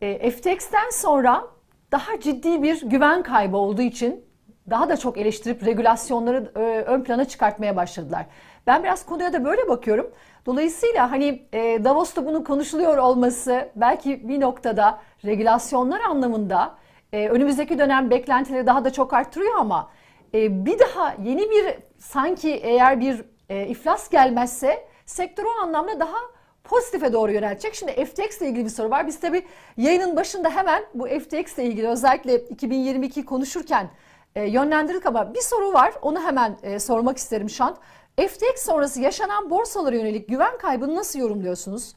E, 0.00 0.30
FTX'ten 0.30 0.90
sonra 0.90 1.46
daha 1.92 2.20
ciddi 2.20 2.62
bir 2.62 2.80
güven 2.82 3.22
kaybı 3.22 3.56
olduğu 3.56 3.82
için 3.82 4.24
daha 4.70 4.88
da 4.88 4.96
çok 4.96 5.18
eleştirip 5.18 5.66
regülasyonları 5.66 6.52
e, 6.56 6.60
ön 6.82 7.04
plana 7.04 7.24
çıkartmaya 7.24 7.76
başladılar. 7.76 8.26
Ben 8.66 8.82
biraz 8.84 9.06
konuya 9.06 9.32
da 9.32 9.44
böyle 9.44 9.68
bakıyorum. 9.68 10.10
Dolayısıyla 10.46 11.10
hani 11.10 11.42
e, 11.52 11.84
Davos'ta 11.84 12.26
bunun 12.26 12.44
konuşuluyor 12.44 12.98
olması 12.98 13.68
belki 13.76 14.28
bir 14.28 14.40
noktada 14.40 15.00
regülasyonlar 15.24 16.00
anlamında 16.00 16.74
e, 17.12 17.28
önümüzdeki 17.28 17.78
dönem 17.78 18.10
beklentileri 18.10 18.66
daha 18.66 18.84
da 18.84 18.92
çok 18.92 19.12
arttırıyor 19.14 19.54
ama 19.56 19.90
e, 20.34 20.66
bir 20.66 20.78
daha 20.78 21.14
yeni 21.24 21.50
bir 21.50 21.74
sanki 21.98 22.50
eğer 22.54 23.00
bir 23.00 23.24
e, 23.48 23.66
iflas 23.66 24.10
gelmezse 24.10 24.88
sektör 25.06 25.44
o 25.44 25.62
anlamda 25.62 26.00
daha 26.00 26.16
pozitife 26.64 27.12
doğru 27.12 27.32
yönelecek. 27.32 27.74
Şimdi 27.74 28.04
FTX 28.04 28.38
ile 28.38 28.48
ilgili 28.48 28.64
bir 28.64 28.70
soru 28.70 28.90
var. 28.90 29.06
Biz 29.06 29.20
tabii 29.20 29.42
yayının 29.76 30.16
başında 30.16 30.50
hemen 30.50 30.84
bu 30.94 31.06
FTX 31.06 31.58
ile 31.58 31.64
ilgili 31.64 31.88
özellikle 31.88 32.38
2022 32.38 33.24
konuşurken 33.24 33.88
e, 34.36 34.44
yönlendirdik 34.44 35.06
ama 35.06 35.34
bir 35.34 35.40
soru 35.40 35.72
var. 35.72 35.94
Onu 36.02 36.20
hemen 36.20 36.56
e, 36.62 36.78
sormak 36.78 37.18
isterim 37.18 37.50
Şant. 37.50 37.78
FTX 38.16 38.64
sonrası 38.64 39.00
yaşanan 39.00 39.50
borsalara 39.50 39.96
yönelik 39.96 40.28
güven 40.28 40.58
kaybını 40.58 40.94
nasıl 40.94 41.18
yorumluyorsunuz? 41.18 41.94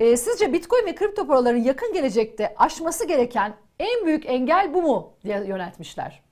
E, 0.00 0.16
sizce 0.16 0.52
Bitcoin 0.52 0.86
ve 0.86 0.94
kripto 0.94 1.26
paraların 1.26 1.62
yakın 1.62 1.92
gelecekte 1.92 2.54
aşması 2.56 3.06
gereken 3.06 3.56
en 3.78 4.06
büyük 4.06 4.26
engel 4.26 4.74
bu 4.74 4.82
mu 4.82 5.14
diye 5.24 5.44
yöneltmişler. 5.46 6.22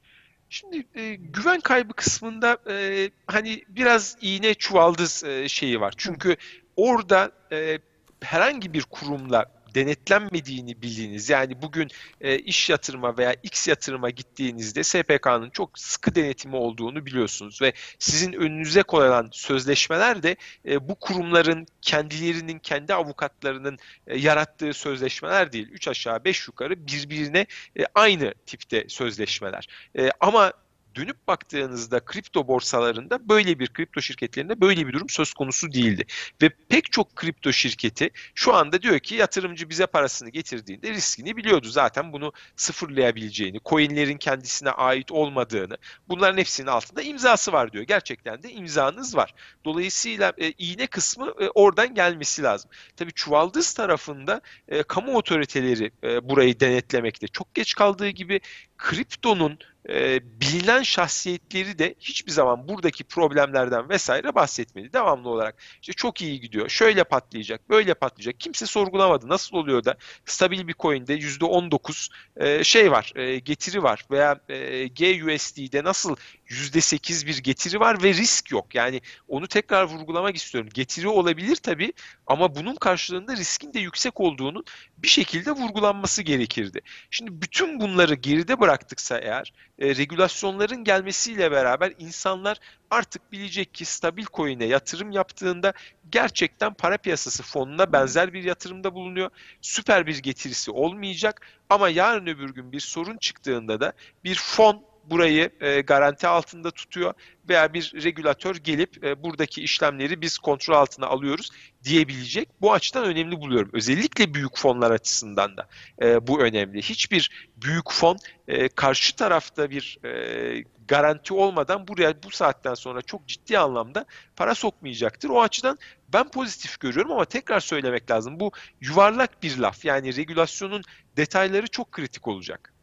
Şimdi 0.49 0.87
e, 0.95 1.14
güven 1.14 1.61
kaybı 1.61 1.93
kısmında 1.93 2.59
e, 2.71 3.11
hani 3.26 3.64
biraz 3.69 4.16
iğne 4.21 4.54
çuvaldız 4.54 5.25
e, 5.25 5.49
şeyi 5.49 5.80
var. 5.80 5.95
Çünkü 5.97 6.37
orada 6.76 7.30
e, 7.52 7.78
herhangi 8.23 8.73
bir 8.73 8.82
kurumla 8.82 9.53
denetlenmediğini 9.75 10.82
bildiğiniz 10.82 11.28
yani 11.30 11.63
bugün 11.63 11.89
e, 12.21 12.39
iş 12.39 12.71
yatırıma 12.71 13.19
veya 13.19 13.34
X 13.43 13.69
yatırıma 13.69 14.10
gittiğinizde 14.10 14.82
SPK'nın 14.84 15.50
çok 15.50 15.78
sıkı 15.78 16.15
denetimi 16.15 16.56
olduğunu 16.56 17.06
biliyorsunuz 17.06 17.63
ve 17.63 17.73
sizin 17.99 18.32
önünüze 18.32 18.82
koyulan 18.82 19.28
sözleşmeler 19.32 20.23
de 20.23 20.37
e, 20.67 20.89
bu 20.89 20.95
kurumların 20.95 21.67
kendilerinin 21.82 22.58
kendi 22.58 22.95
avukatlarının 22.95 23.78
e, 24.06 24.19
yarattığı 24.19 24.73
sözleşmeler 24.73 25.52
değil. 25.52 25.69
Üç 25.71 25.89
aşağı 25.89 26.25
beş 26.25 26.49
yukarı 26.49 26.87
birbirine 26.87 27.47
e, 27.78 27.84
aynı 27.95 28.34
tipte 28.47 28.84
sözleşmeler. 28.89 29.67
E, 29.99 30.10
ama 30.21 30.52
dönüp 30.95 31.26
baktığınızda 31.28 32.00
kripto 32.00 32.49
borsalarında 32.49 33.28
böyle 33.28 33.59
bir 33.59 33.69
kripto 33.69 34.00
şirketlerinde 34.00 34.61
böyle 34.61 34.87
bir 34.87 34.93
durum 34.93 35.09
söz 35.09 35.35
konusu 35.35 35.73
değildi. 35.73 36.04
Ve 36.43 36.49
pek 36.69 36.93
çok 36.93 37.17
kripto 37.17 37.52
şirketi 37.52 38.11
şu 38.35 38.54
anda 38.54 38.83
diyor 38.83 38.99
ki 38.99 39.15
yatırımcı 39.15 39.71
bize 39.71 39.87
parasını 39.87 40.30
getirdiğinde 40.30 40.91
riskini 40.91 41.37
biliyordu. 41.37 41.69
Zaten 41.69 42.13
bunu 42.13 42.33
sıfırlayabileceğini, 42.57 43.61
coinlerin 43.65 44.19
kendisine 44.19 44.71
ait 44.71 45.13
olmadığını, 45.13 45.76
bunların 46.09 46.39
hepsinin 46.39 46.67
altında 46.67 47.02
imzası 47.02 47.52
var 47.52 47.73
diyor. 47.73 47.85
Gerçekten 47.85 48.43
de 48.43 48.52
imzanız 48.52 49.17
var. 49.17 49.35
Dolayısıyla 49.65 50.33
e, 50.39 50.52
iğne 50.59 50.87
kısmı 50.87 51.35
e, 51.41 51.49
oradan 51.49 51.95
gelmesi 51.95 52.43
lazım. 52.43 52.71
Tabii 52.97 53.13
çuvaldız 53.13 53.75
tarafında 53.75 54.41
e, 54.69 54.83
kamu 54.83 55.17
otoriteleri 55.17 55.91
e, 56.04 56.28
burayı 56.28 56.61
denetlemekte 56.61 57.28
çok 57.28 57.54
geç 57.54 57.75
kaldığı 57.75 58.09
gibi 58.09 58.41
kriptonun 58.78 59.58
e, 59.89 60.21
bilinen 60.41 60.82
şahsiyetleri 60.82 61.78
de 61.78 61.95
hiçbir 62.00 62.32
zaman 62.32 62.69
buradaki 62.69 63.04
problemlerden 63.04 63.89
vesaire 63.89 64.34
bahsetmedi. 64.34 64.93
Devamlı 64.93 65.28
olarak 65.28 65.56
işte 65.82 65.93
çok 65.93 66.23
iyi 66.23 66.41
gidiyor, 66.41 66.69
şöyle 66.69 67.04
patlayacak, 67.04 67.71
böyle 67.71 67.95
patlayacak. 67.95 68.41
Kimse 68.41 68.67
sorgulamadı. 68.67 69.28
Nasıl 69.28 69.56
oluyor 69.56 69.84
da 69.84 69.97
stabil 70.25 70.69
bir 70.69 70.75
coin'de 70.75 71.19
%19 71.19 72.10
e, 72.37 72.65
şey 72.65 72.91
var, 72.91 73.13
e, 73.17 73.39
getiri 73.39 73.82
var 73.82 74.04
veya 74.10 74.41
e, 74.49 74.89
GUSD'de 74.89 75.84
nasıl 75.84 76.17
%8 76.50 77.26
bir 77.26 77.39
getiri 77.39 77.80
var 77.80 78.02
ve 78.02 78.15
risk 78.15 78.50
yok. 78.50 78.75
Yani 78.75 79.00
onu 79.28 79.47
tekrar 79.47 79.85
vurgulamak 79.85 80.37
istiyorum. 80.37 80.71
Getiri 80.75 81.09
olabilir 81.09 81.57
tabii 81.57 81.93
ama 82.26 82.54
bunun 82.54 82.75
karşılığında 82.75 83.37
riskin 83.37 83.73
de 83.73 83.80
yüksek 83.80 84.21
olduğunu 84.21 84.65
bir 84.99 85.09
şekilde 85.09 85.50
vurgulanması 85.50 86.23
gerekirdi. 86.23 86.80
Şimdi 87.11 87.43
bütün 87.43 87.80
bunları 87.80 88.15
geride 88.15 88.61
bıraktıksa 88.61 89.19
eğer 89.19 89.52
e, 89.78 89.97
regülasyonların 89.97 90.85
gelmesiyle 90.85 91.50
beraber 91.50 91.93
insanlar 91.99 92.59
artık 92.91 93.33
bilecek 93.33 93.75
ki 93.75 93.85
stabil 93.85 94.25
coin'e 94.33 94.65
yatırım 94.65 95.11
yaptığında 95.11 95.73
gerçekten 96.11 96.75
para 96.75 96.99
piyasası 96.99 97.43
fonuna 97.43 97.93
benzer 97.93 98.33
bir 98.33 98.45
yatırımda 98.45 98.95
bulunuyor. 98.95 99.30
Süper 99.61 100.07
bir 100.07 100.19
getirisi 100.19 100.71
olmayacak 100.71 101.49
ama 101.71 101.89
yarın 101.89 102.26
öbür 102.26 102.50
gün 102.50 102.73
bir 102.73 102.80
sorun 102.80 103.17
çıktığında 103.17 103.80
da 103.80 103.93
bir 104.25 104.35
fon 104.35 104.94
burayı 105.10 105.50
e, 105.60 105.80
garanti 105.80 106.26
altında 106.26 106.71
tutuyor 106.71 107.14
veya 107.49 107.75
bir 107.75 107.93
regülatör 108.04 108.56
gelip 108.56 109.04
e, 109.04 109.23
buradaki 109.23 109.62
işlemleri 109.62 110.21
biz 110.21 110.38
kontrol 110.38 110.75
altına 110.75 111.06
alıyoruz 111.06 111.50
diyebilecek. 111.84 112.49
Bu 112.60 112.73
açıdan 112.73 113.04
önemli 113.04 113.40
buluyorum. 113.40 113.71
Özellikle 113.73 114.34
büyük 114.34 114.58
fonlar 114.58 114.90
açısından 114.90 115.56
da 115.56 115.69
e, 116.02 116.26
bu 116.26 116.40
önemli. 116.40 116.82
Hiçbir 116.82 117.49
büyük 117.56 117.90
fon 117.90 118.17
e, 118.49 118.69
karşı 118.69 119.17
tarafta 119.17 119.71
bir 119.71 119.99
e, 120.04 120.64
garanti 120.88 121.34
olmadan 121.34 121.88
buraya 121.88 122.23
bu 122.23 122.30
saatten 122.30 122.75
sonra 122.75 123.02
çok 123.02 123.26
ciddi 123.26 123.58
anlamda 123.58 124.04
para 124.36 124.54
sokmayacaktır. 124.54 125.28
O 125.28 125.43
açıdan 125.43 125.78
ben 126.12 126.30
pozitif 126.30 126.80
görüyorum 126.80 127.12
ama 127.12 127.25
tekrar 127.25 127.60
söylemek 127.60 128.10
lazım. 128.10 128.40
Bu 128.40 128.52
yuvarlak 128.80 129.43
bir 129.43 129.58
laf. 129.58 129.84
Yani 129.84 130.17
regülasyonun 130.17 130.82
detayları 131.17 131.67
çok 131.67 131.93
kritik 131.93 132.28
olacak. 132.28 132.75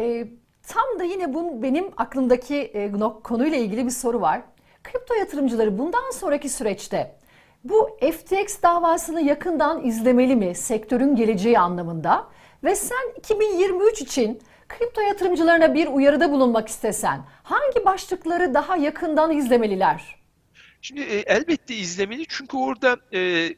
E, 0.00 0.28
Tam 0.70 0.98
da 0.98 1.04
yine 1.04 1.34
bu 1.34 1.62
benim 1.62 1.90
aklımdaki 1.96 2.56
e, 2.56 2.92
konuyla 3.24 3.58
ilgili 3.58 3.86
bir 3.86 3.90
soru 3.90 4.20
var. 4.20 4.42
Kripto 4.82 5.14
yatırımcıları 5.14 5.78
bundan 5.78 6.10
sonraki 6.10 6.48
süreçte 6.48 7.16
bu 7.64 7.98
FTX 8.00 8.62
davasını 8.62 9.20
yakından 9.20 9.84
izlemeli 9.84 10.36
mi 10.36 10.54
sektörün 10.54 11.16
geleceği 11.16 11.58
anlamında? 11.58 12.28
Ve 12.64 12.74
sen 12.74 13.14
2023 13.18 14.00
için 14.00 14.40
kripto 14.68 15.00
yatırımcılarına 15.00 15.74
bir 15.74 15.86
uyarıda 15.86 16.32
bulunmak 16.32 16.68
istesen 16.68 17.20
hangi 17.42 17.84
başlıkları 17.84 18.54
daha 18.54 18.76
yakından 18.76 19.30
izlemeliler? 19.30 20.16
Şimdi 20.82 21.00
e, 21.00 21.16
elbette 21.16 21.74
izlemeli 21.74 22.26
çünkü 22.28 22.56
orada 22.56 22.96
e, 23.12 23.48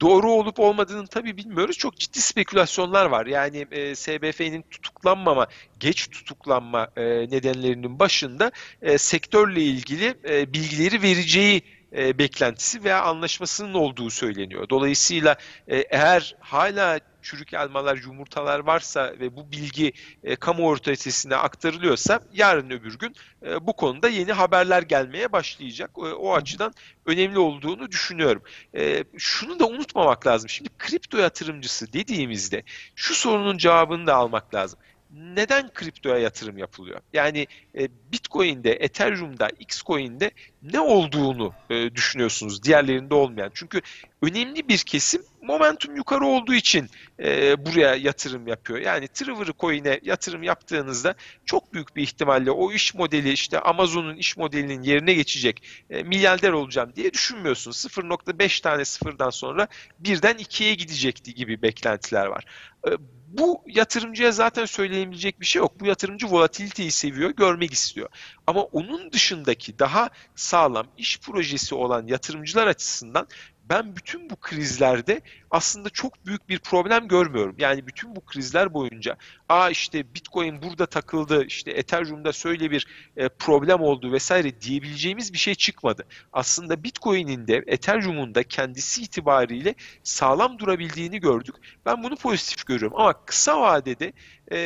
doğru 0.00 0.30
olup 0.30 0.60
olmadığını 0.60 1.06
tabii 1.06 1.36
bilmiyoruz. 1.36 1.78
Çok 1.78 1.96
ciddi 1.96 2.20
spekülasyonlar 2.20 3.06
var. 3.06 3.26
Yani 3.26 3.66
e, 3.70 3.94
SBF'nin 3.94 4.62
tutuklanmama, 4.62 5.46
geç 5.80 6.08
tutuklanma 6.10 6.88
e, 6.96 7.02
nedenlerinin 7.04 7.98
başında 7.98 8.52
e, 8.82 8.98
sektörle 8.98 9.62
ilgili 9.62 10.14
e, 10.28 10.52
bilgileri 10.52 11.02
vereceği 11.02 11.62
e, 11.92 12.18
beklentisi 12.18 12.84
veya 12.84 13.02
anlaşmasının 13.02 13.74
olduğu 13.74 14.10
söyleniyor. 14.10 14.68
Dolayısıyla 14.70 15.36
e, 15.68 15.76
eğer 15.76 16.36
hala 16.40 17.00
çürük 17.22 17.54
elmalar, 17.54 17.96
yumurtalar 17.96 18.58
varsa 18.58 19.14
ve 19.20 19.36
bu 19.36 19.52
bilgi 19.52 19.92
e, 20.24 20.36
kamu 20.36 20.70
otoritesine 20.70 21.36
aktarılıyorsa 21.36 22.20
yarın 22.32 22.70
öbür 22.70 22.98
gün 22.98 23.14
e, 23.46 23.66
bu 23.66 23.72
konuda 23.72 24.08
yeni 24.08 24.32
haberler 24.32 24.82
gelmeye 24.82 25.32
başlayacak. 25.32 25.90
E, 25.96 26.00
o 26.00 26.34
açıdan 26.34 26.72
önemli 27.06 27.38
olduğunu 27.38 27.90
düşünüyorum. 27.90 28.42
E, 28.74 29.04
şunu 29.18 29.58
da 29.58 29.68
unutmamak 29.68 30.26
lazım. 30.26 30.48
Şimdi 30.48 30.70
kripto 30.78 31.18
yatırımcısı 31.18 31.92
dediğimizde 31.92 32.62
şu 32.94 33.14
sorunun 33.14 33.58
cevabını 33.58 34.06
da 34.06 34.14
almak 34.14 34.54
lazım 34.54 34.78
neden 35.10 35.72
kriptoya 35.74 36.18
yatırım 36.18 36.58
yapılıyor? 36.58 37.00
Yani 37.12 37.46
e, 37.78 37.88
Bitcoin'de, 38.12 38.72
Ethereum'da, 38.72 39.48
Xcoin'de 39.48 40.30
ne 40.62 40.80
olduğunu 40.80 41.54
e, 41.70 41.94
düşünüyorsunuz 41.94 42.62
diğerlerinde 42.62 43.14
olmayan. 43.14 43.50
Çünkü 43.54 43.80
önemli 44.22 44.68
bir 44.68 44.78
kesim 44.78 45.22
momentum 45.42 45.96
yukarı 45.96 46.26
olduğu 46.26 46.54
için 46.54 46.90
e, 47.20 47.66
buraya 47.66 47.94
yatırım 47.94 48.46
yapıyor. 48.46 48.78
Yani 48.78 49.08
Trevor 49.08 49.46
Coin'e 49.60 50.00
yatırım 50.02 50.42
yaptığınızda 50.42 51.14
çok 51.44 51.72
büyük 51.72 51.96
bir 51.96 52.02
ihtimalle 52.02 52.50
o 52.50 52.72
iş 52.72 52.94
modeli 52.94 53.32
işte 53.32 53.60
Amazon'un 53.60 54.16
iş 54.16 54.36
modelinin 54.36 54.82
yerine 54.82 55.12
geçecek 55.12 55.62
e, 55.90 56.02
milyarder 56.02 56.52
olacağım 56.52 56.92
diye 56.96 57.12
düşünmüyorsunuz. 57.12 57.76
0.5 57.76 58.62
tane 58.62 58.84
sıfırdan 58.84 59.30
sonra 59.30 59.68
birden 59.98 60.34
ikiye 60.38 60.74
gidecekti 60.74 61.34
gibi 61.34 61.62
beklentiler 61.62 62.26
var. 62.26 62.44
E, 62.88 62.90
bu 63.38 63.62
yatırımcıya 63.66 64.32
zaten 64.32 64.64
söyleyebilecek 64.64 65.40
bir 65.40 65.46
şey 65.46 65.60
yok. 65.60 65.80
Bu 65.80 65.86
yatırımcı 65.86 66.26
volatiliteyi 66.26 66.90
seviyor, 66.90 67.30
görmek 67.30 67.72
istiyor. 67.72 68.08
Ama 68.46 68.62
onun 68.62 69.12
dışındaki 69.12 69.78
daha 69.78 70.10
sağlam 70.46 70.86
iş 70.96 71.18
projesi 71.20 71.74
olan 71.74 72.06
yatırımcılar 72.06 72.66
açısından 72.66 73.28
ben 73.68 73.96
bütün 73.96 74.30
bu 74.30 74.36
krizlerde 74.36 75.20
aslında 75.50 75.90
çok 75.90 76.26
büyük 76.26 76.48
bir 76.48 76.58
problem 76.58 77.08
görmüyorum. 77.08 77.54
Yani 77.58 77.86
bütün 77.86 78.16
bu 78.16 78.20
krizler 78.20 78.74
boyunca 78.74 79.16
aa 79.48 79.70
işte 79.70 80.14
Bitcoin 80.14 80.62
burada 80.62 80.86
takıldı, 80.86 81.44
işte 81.44 81.70
Ethereum'da 81.70 82.32
söyle 82.32 82.70
bir 82.70 82.86
e, 83.16 83.28
problem 83.28 83.80
oldu 83.80 84.12
vesaire 84.12 84.60
diyebileceğimiz 84.60 85.32
bir 85.32 85.38
şey 85.38 85.54
çıkmadı. 85.54 86.04
Aslında 86.32 86.84
Bitcoin'in 86.84 87.46
de 87.46 87.64
Ethereum'un 87.66 88.34
da 88.34 88.42
kendisi 88.42 89.02
itibariyle 89.02 89.74
sağlam 90.02 90.58
durabildiğini 90.58 91.20
gördük. 91.20 91.54
Ben 91.86 92.02
bunu 92.02 92.16
pozitif 92.16 92.66
görüyorum 92.66 93.00
ama 93.00 93.24
kısa 93.24 93.60
vadede 93.60 94.12
e, 94.52 94.58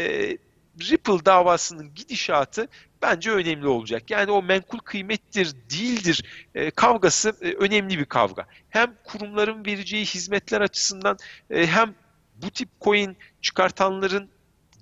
Ripple 0.81 1.25
davasının 1.25 1.95
gidişatı 1.95 2.69
bence 3.03 3.31
önemli 3.31 3.67
olacak. 3.67 4.11
Yani 4.11 4.31
o 4.31 4.43
menkul 4.43 4.79
kıymettir, 4.79 5.55
değildir 5.71 6.25
e, 6.55 6.71
kavgası 6.71 7.37
e, 7.41 7.53
önemli 7.53 7.99
bir 7.99 8.05
kavga. 8.05 8.47
Hem 8.69 8.95
kurumların 9.05 9.67
vereceği 9.67 10.05
hizmetler 10.05 10.61
açısından 10.61 11.17
e, 11.51 11.67
hem 11.67 11.95
bu 12.43 12.51
tip 12.51 12.69
coin 12.81 13.17
çıkartanların 13.43 14.29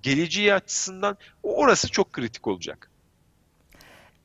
geleceği 0.02 0.54
açısından 0.54 1.16
orası 1.42 1.90
çok 1.90 2.12
kritik 2.12 2.46
olacak. 2.46 2.90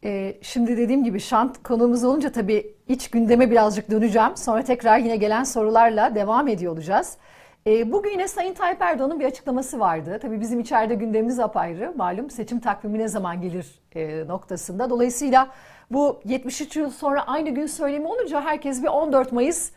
Ee, 0.03 0.37
şimdi 0.41 0.77
dediğim 0.77 1.03
gibi 1.03 1.19
şant 1.19 1.63
konuğumuz 1.63 2.03
olunca 2.03 2.31
tabii 2.31 2.73
iç 2.87 3.09
gündeme 3.09 3.51
birazcık 3.51 3.91
döneceğim. 3.91 4.37
Sonra 4.37 4.63
tekrar 4.63 4.99
yine 4.99 5.15
gelen 5.15 5.43
sorularla 5.43 6.15
devam 6.15 6.47
ediyor 6.47 6.73
olacağız. 6.73 7.17
E, 7.67 7.91
bugün 7.91 8.11
yine 8.11 8.27
Sayın 8.27 8.53
Tayyip 8.53 8.81
Erdoğan'ın 8.81 9.19
bir 9.19 9.25
açıklaması 9.25 9.79
vardı. 9.79 10.19
Tabii 10.21 10.41
bizim 10.41 10.59
içeride 10.59 10.95
gündemimiz 10.95 11.39
apayrı. 11.39 11.93
Malum 11.95 12.29
seçim 12.29 12.59
takvimi 12.59 12.99
ne 12.99 13.07
zaman 13.07 13.41
gelir 13.41 13.81
e, 13.95 14.27
noktasında. 14.27 14.89
Dolayısıyla 14.89 15.49
bu 15.91 16.21
73 16.25 16.75
yıl 16.75 16.89
sonra 16.89 17.27
aynı 17.27 17.49
gün 17.49 17.65
söylemi 17.65 18.07
olunca 18.07 18.41
herkes 18.41 18.83
bir 18.83 18.87
14 18.87 19.31
Mayıs 19.31 19.71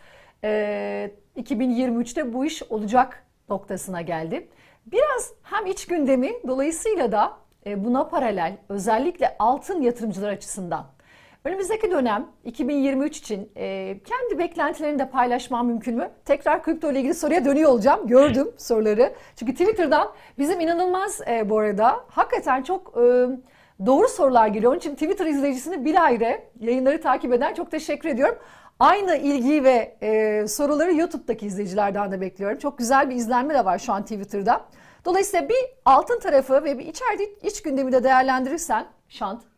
e, 0.44 1.11
2023'te 1.37 2.33
bu 2.33 2.44
iş 2.44 2.62
olacak 2.62 3.25
noktasına 3.49 4.03
geldi. 4.03 4.49
Biraz 4.87 5.33
hem 5.42 5.66
iç 5.66 5.87
gündemi 5.87 6.31
dolayısıyla 6.46 7.12
da 7.12 7.33
e, 7.66 7.85
buna 7.85 8.09
paralel 8.09 8.57
özellikle 8.68 9.37
altın 9.38 9.83
yatırımcılar 9.83 10.29
açısından 10.29 10.87
Önümüzdeki 11.47 11.91
dönem 11.91 12.27
2023 12.45 13.19
için 13.19 13.51
e, 13.57 13.97
kendi 14.05 14.39
beklentilerini 14.39 14.99
de 14.99 15.11
paylaşmam 15.11 15.67
mümkün 15.67 15.97
mü? 15.97 16.11
Tekrar 16.25 16.63
kripto 16.63 16.93
ile 16.93 16.99
ilgili 16.99 17.15
soruya 17.15 17.45
dönüyor 17.45 17.71
olacağım. 17.71 18.07
Gördüm 18.07 18.51
soruları. 18.57 19.15
Çünkü 19.37 19.53
Twitter'dan 19.53 20.13
bizim 20.39 20.61
inanılmaz 20.61 21.21
e, 21.29 21.51
bu 21.51 21.59
arada 21.59 22.05
hakikaten 22.09 22.63
çok 22.63 22.95
e, 22.97 23.27
doğru 23.87 24.09
sorular 24.09 24.47
geliyor. 24.47 24.73
Onun 24.73 24.79
için 24.79 24.95
Twitter 24.95 25.27
izleyicisini 25.27 25.85
bir 25.85 26.05
ayrı 26.05 26.41
yayınları 26.61 27.01
takip 27.01 27.33
eden 27.33 27.55
çok 27.55 27.71
teşekkür 27.71 28.09
ediyorum. 28.09 28.39
Aynı 28.79 29.17
ilgiyi 29.17 29.65
ve 29.65 29.97
e, 30.03 30.47
soruları 30.49 30.95
YouTube'daki 30.95 31.47
izleyicilerden 31.47 32.13
de 32.13 32.21
bekliyorum. 32.21 32.59
Çok 32.59 32.79
güzel 32.79 33.11
bir 33.11 33.15
izlenme 33.15 33.55
de 33.55 33.65
var 33.65 33.79
şu 33.79 33.93
an 33.93 34.03
Twitter'da. 34.03 34.65
Dolayısıyla 35.05 35.49
bir 35.49 35.57
altın 35.85 36.21
tarafı 36.21 36.65
ve 36.65 36.79
bir 36.79 36.87
içeride 36.87 37.25
iç 37.43 37.63
gündemi 37.63 37.93
de 37.93 38.05
değerlendirirsen 38.05 38.87
Şant 39.09 39.56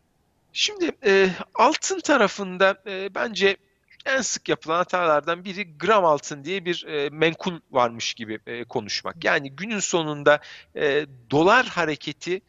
Şimdi 0.53 0.91
e, 1.05 1.29
altın 1.55 1.99
tarafında 1.99 2.81
e, 2.87 3.15
bence 3.15 3.57
en 4.05 4.21
sık 4.21 4.49
yapılan 4.49 4.77
hatalardan 4.77 5.45
biri 5.45 5.77
gram 5.77 6.05
altın 6.05 6.43
diye 6.43 6.65
bir 6.65 6.85
e, 6.87 7.09
menkul 7.09 7.59
varmış 7.71 8.13
gibi 8.13 8.39
e, 8.47 8.63
konuşmak. 8.63 9.23
Yani 9.23 9.51
günün 9.51 9.79
sonunda 9.79 10.39
e, 10.75 11.05
dolar 11.31 11.65
hareketi 11.65 12.41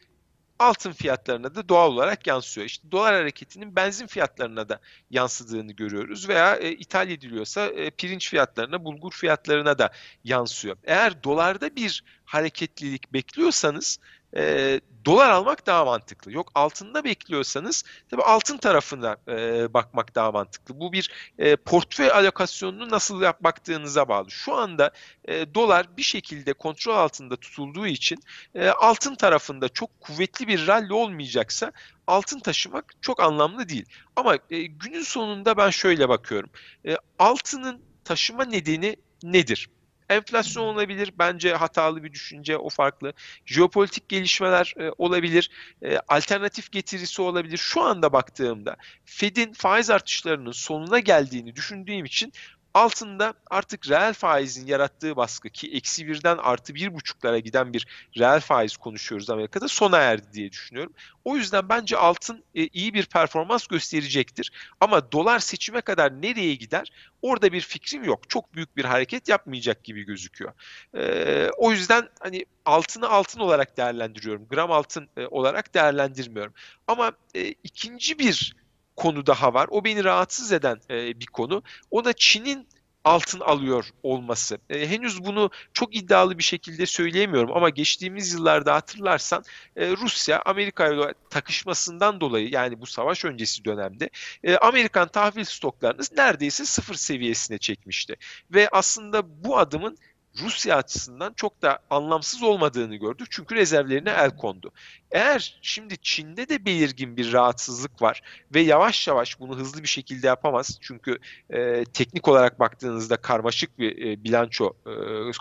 altın 0.59 0.91
fiyatlarına 0.91 1.55
da 1.55 1.69
doğal 1.69 1.91
olarak 1.91 2.27
yansıyor. 2.27 2.67
İşte 2.67 2.91
dolar 2.91 3.13
hareketinin 3.13 3.75
benzin 3.75 4.07
fiyatlarına 4.07 4.69
da 4.69 4.79
yansıdığını 5.09 5.71
görüyoruz 5.71 6.29
veya 6.29 6.55
e, 6.55 6.71
ithal 6.71 7.09
ediliyorsa 7.09 7.65
e, 7.65 7.89
pirinç 7.91 8.29
fiyatlarına, 8.29 8.85
bulgur 8.85 9.11
fiyatlarına 9.11 9.77
da 9.77 9.91
yansıyor. 10.23 10.77
Eğer 10.83 11.23
dolarda 11.23 11.75
bir 11.75 12.03
hareketlilik 12.25 13.13
bekliyorsanız 13.13 13.99
e, 14.35 14.81
dolar 15.05 15.29
almak 15.29 15.67
daha 15.67 15.85
mantıklı. 15.85 16.31
Yok 16.31 16.51
altında 16.55 17.03
bekliyorsanız 17.03 17.83
tabii 18.09 18.21
altın 18.21 18.57
tarafına 18.57 19.17
e, 19.27 19.73
bakmak 19.73 20.15
daha 20.15 20.31
mantıklı. 20.31 20.79
Bu 20.79 20.93
bir 20.93 21.11
e, 21.37 21.55
portföy 21.55 22.11
alokasyonunu 22.11 22.89
nasıl 22.89 23.21
yap 23.21 23.43
baktığınıza 23.43 24.07
bağlı. 24.07 24.31
Şu 24.31 24.55
anda 24.55 24.91
e, 25.25 25.55
dolar 25.55 25.97
bir 25.97 26.03
şekilde 26.03 26.53
kontrol 26.53 26.95
altında 26.95 27.35
tutulduğu 27.35 27.87
için 27.87 28.19
e, 28.55 28.69
altın 28.69 29.15
tarafında 29.15 29.69
çok 29.69 30.01
kuvvetli 30.01 30.47
bir 30.47 30.67
rally 30.67 30.93
olmayacaksa 30.93 31.71
altın 32.07 32.39
taşımak 32.39 32.93
çok 33.01 33.19
anlamlı 33.19 33.69
değil. 33.69 33.85
Ama 34.15 34.35
e, 34.49 34.63
günün 34.63 35.03
sonunda 35.03 35.57
ben 35.57 35.69
şöyle 35.69 36.09
bakıyorum. 36.09 36.49
E, 36.87 36.97
altının 37.19 37.81
taşıma 38.03 38.45
nedeni 38.45 38.95
nedir? 39.23 39.69
Enflasyon 40.11 40.63
olabilir. 40.63 41.13
Bence 41.19 41.53
hatalı 41.53 42.03
bir 42.03 42.13
düşünce. 42.13 42.57
O 42.57 42.69
farklı. 42.69 43.13
Jeopolitik 43.45 44.09
gelişmeler 44.09 44.73
e, 44.77 44.91
olabilir. 44.97 45.49
E, 45.81 45.97
alternatif 46.07 46.71
getirisi 46.71 47.21
olabilir. 47.21 47.57
Şu 47.57 47.81
anda 47.81 48.13
baktığımda 48.13 48.75
Fed'in 49.05 49.53
faiz 49.53 49.89
artışlarının 49.89 50.51
sonuna 50.51 50.99
geldiğini 50.99 51.55
düşündüğüm 51.55 52.05
için 52.05 52.33
altında 52.73 53.33
artık 53.49 53.89
reel 53.89 54.13
faizin 54.13 54.67
yarattığı 54.67 55.15
baskı 55.15 55.49
ki 55.49 55.71
eksi 55.73 56.07
birden 56.07 56.37
artı 56.37 56.75
bir 56.75 56.93
buçuklara 56.93 57.39
giden 57.39 57.73
bir 57.73 57.87
reel 58.17 58.39
faiz 58.39 58.77
konuşuyoruz 58.77 59.29
Amerika'da 59.29 59.67
sona 59.67 59.97
erdi 59.97 60.33
diye 60.33 60.51
düşünüyorum. 60.51 60.93
O 61.25 61.37
yüzden 61.37 61.69
bence 61.69 61.97
altın 61.97 62.43
e, 62.55 62.67
iyi 62.67 62.93
bir 62.93 63.05
performans 63.05 63.67
gösterecektir. 63.67 64.51
Ama 64.79 65.11
dolar 65.11 65.39
seçime 65.39 65.81
kadar 65.81 66.21
nereye 66.21 66.55
gider 66.55 66.91
orada 67.21 67.51
bir 67.51 67.61
fikrim 67.61 68.03
yok. 68.03 68.29
Çok 68.29 68.53
büyük 68.53 68.77
bir 68.77 68.85
hareket 68.85 69.29
yapmayacak 69.29 69.83
gibi 69.83 70.03
gözüküyor. 70.03 70.53
E, 70.97 71.49
o 71.57 71.71
yüzden 71.71 72.09
hani 72.19 72.45
altını 72.65 73.09
altın 73.09 73.39
olarak 73.39 73.77
değerlendiriyorum. 73.77 74.47
Gram 74.47 74.71
altın 74.71 75.09
e, 75.17 75.27
olarak 75.27 75.73
değerlendirmiyorum. 75.73 76.53
Ama 76.87 77.11
e, 77.35 77.47
ikinci 77.63 78.19
bir 78.19 78.60
konu 78.95 79.25
daha 79.25 79.53
var. 79.53 79.67
O 79.71 79.85
beni 79.85 80.03
rahatsız 80.03 80.51
eden 80.51 80.81
e, 80.89 81.19
bir 81.19 81.25
konu. 81.25 81.63
O 81.91 82.05
da 82.05 82.13
Çin'in 82.13 82.67
altın 83.03 83.39
alıyor 83.39 83.85
olması. 84.03 84.57
E, 84.69 84.89
henüz 84.89 85.23
bunu 85.25 85.49
çok 85.73 85.95
iddialı 85.95 86.37
bir 86.37 86.43
şekilde 86.43 86.85
söyleyemiyorum 86.85 87.51
ama 87.53 87.69
geçtiğimiz 87.69 88.33
yıllarda 88.33 88.73
hatırlarsan 88.73 89.43
e, 89.75 89.91
Rusya 89.91 90.41
Amerika 90.45 90.87
ile 90.87 91.13
takışmasından 91.29 92.21
dolayı 92.21 92.49
yani 92.51 92.81
bu 92.81 92.85
savaş 92.85 93.25
öncesi 93.25 93.65
dönemde 93.65 94.09
e, 94.43 94.57
Amerikan 94.57 95.07
tahvil 95.07 95.43
stoklarını 95.43 96.01
neredeyse 96.17 96.65
sıfır 96.65 96.95
seviyesine 96.95 97.57
çekmişti. 97.57 98.15
Ve 98.51 98.69
aslında 98.71 99.43
bu 99.43 99.57
adımın 99.57 99.97
Rusya 100.39 100.75
açısından 100.77 101.33
çok 101.33 101.61
da 101.61 101.79
anlamsız 101.89 102.43
olmadığını 102.43 102.95
gördük. 102.95 103.27
Çünkü 103.31 103.55
rezervlerine 103.55 104.09
el 104.09 104.37
kondu. 104.37 104.71
Eğer 105.11 105.59
şimdi 105.61 105.97
Çin'de 105.97 106.49
de 106.49 106.65
belirgin 106.65 107.17
bir 107.17 107.33
rahatsızlık 107.33 108.01
var 108.01 108.21
ve 108.53 108.61
yavaş 108.61 109.07
yavaş 109.07 109.39
bunu 109.39 109.57
hızlı 109.57 109.83
bir 109.83 109.87
şekilde 109.87 110.27
yapamaz. 110.27 110.77
Çünkü 110.81 111.19
e, 111.49 111.85
teknik 111.85 112.27
olarak 112.27 112.59
baktığınızda 112.59 113.17
karmaşık 113.17 113.79
bir 113.79 114.05
e, 114.05 114.23
bilanço 114.23 114.73
e, 114.85 114.91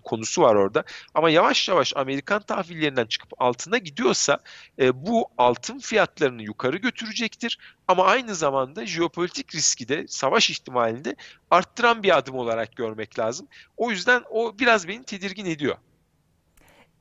konusu 0.05 0.43
var 0.43 0.55
orada. 0.55 0.85
Ama 1.15 1.31
yavaş 1.31 1.69
yavaş 1.69 1.97
Amerikan 1.97 2.43
tahvillerinden 2.43 3.07
çıkıp 3.07 3.43
altına 3.43 3.79
gidiyorsa 3.79 4.39
e, 4.79 5.07
bu 5.07 5.29
altın 5.39 5.79
fiyatlarını 5.79 6.43
yukarı 6.43 6.77
götürecektir. 6.77 7.59
Ama 7.89 8.05
aynı 8.05 8.35
zamanda 8.35 8.87
jeopolitik 8.87 9.55
riski 9.55 9.89
de 9.89 10.05
savaş 10.09 10.51
ihtimalini 10.51 11.05
de 11.05 11.17
arttıran 11.51 12.03
bir 12.03 12.17
adım 12.17 12.35
olarak 12.35 12.77
görmek 12.77 13.19
lazım. 13.19 13.49
O 13.77 13.91
yüzden 13.91 14.23
o 14.31 14.59
biraz 14.59 14.89
beni 14.89 15.05
tedirgin 15.05 15.47
ediyor. 15.47 15.77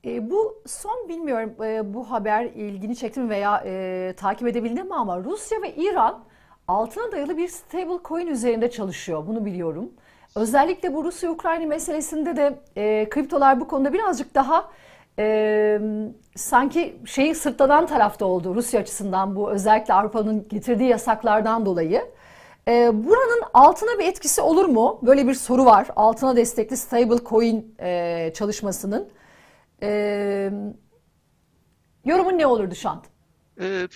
E, 0.06 0.30
bu 0.30 0.62
son 0.66 1.10
bilmiyorum 1.10 1.64
e, 1.64 1.94
bu 1.94 2.12
haber 2.12 2.46
ilgini 2.46 2.96
çekti 2.96 3.20
mi 3.20 3.30
veya 3.30 3.64
e, 3.66 4.14
takip 4.18 4.48
edebildin 4.48 4.86
mi 4.86 4.96
ama 4.96 5.24
Rusya 5.24 5.62
ve 5.62 5.76
İran 5.76 6.24
altına 6.68 7.12
dayalı 7.12 7.38
bir 7.38 7.48
stable 7.48 8.00
coin 8.06 8.28
üzerinde 8.28 8.72
çalışıyor. 8.72 9.28
Bunu 9.28 9.46
biliyorum. 9.46 9.90
Özellikle 10.36 10.94
bu 10.94 11.04
Rusya-Ukrayna 11.04 11.66
meselesinde 11.66 12.36
de 12.36 12.60
e, 12.78 13.10
kriptolar 13.10 13.60
bu 13.60 13.68
konuda 13.68 13.94
birazcık 13.94 14.36
daha 14.36 14.70
e, 15.20 15.80
sanki 16.36 16.98
şeyi 17.06 17.36
sırtlanan 17.36 17.88
tarafta 17.88 18.26
oldu 18.26 18.56
Rusya 18.56 18.82
açısından 18.82 19.36
bu 19.36 19.52
özellikle 19.52 19.94
Avrupa'nın 19.94 20.48
getirdiği 20.48 20.90
yasaklardan 20.90 21.66
dolayı. 21.66 22.06
E, 22.68 22.92
buranın 23.06 23.44
altına 23.54 24.00
bir 24.00 24.06
etkisi 24.06 24.42
olur 24.42 24.66
mu? 24.66 25.00
Böyle 25.02 25.28
bir 25.28 25.34
soru 25.34 25.66
var. 25.66 25.88
Altına 25.96 26.36
destekli 26.36 26.78
stable 26.78 27.24
coin 27.26 27.76
e, 27.80 28.32
çalışmasının. 28.34 29.10
E, 29.84 30.52
yorumun 32.06 32.38
ne 32.38 32.46
olurdu 32.46 32.76
Şant? 32.76 33.06
Ee, 33.62 33.88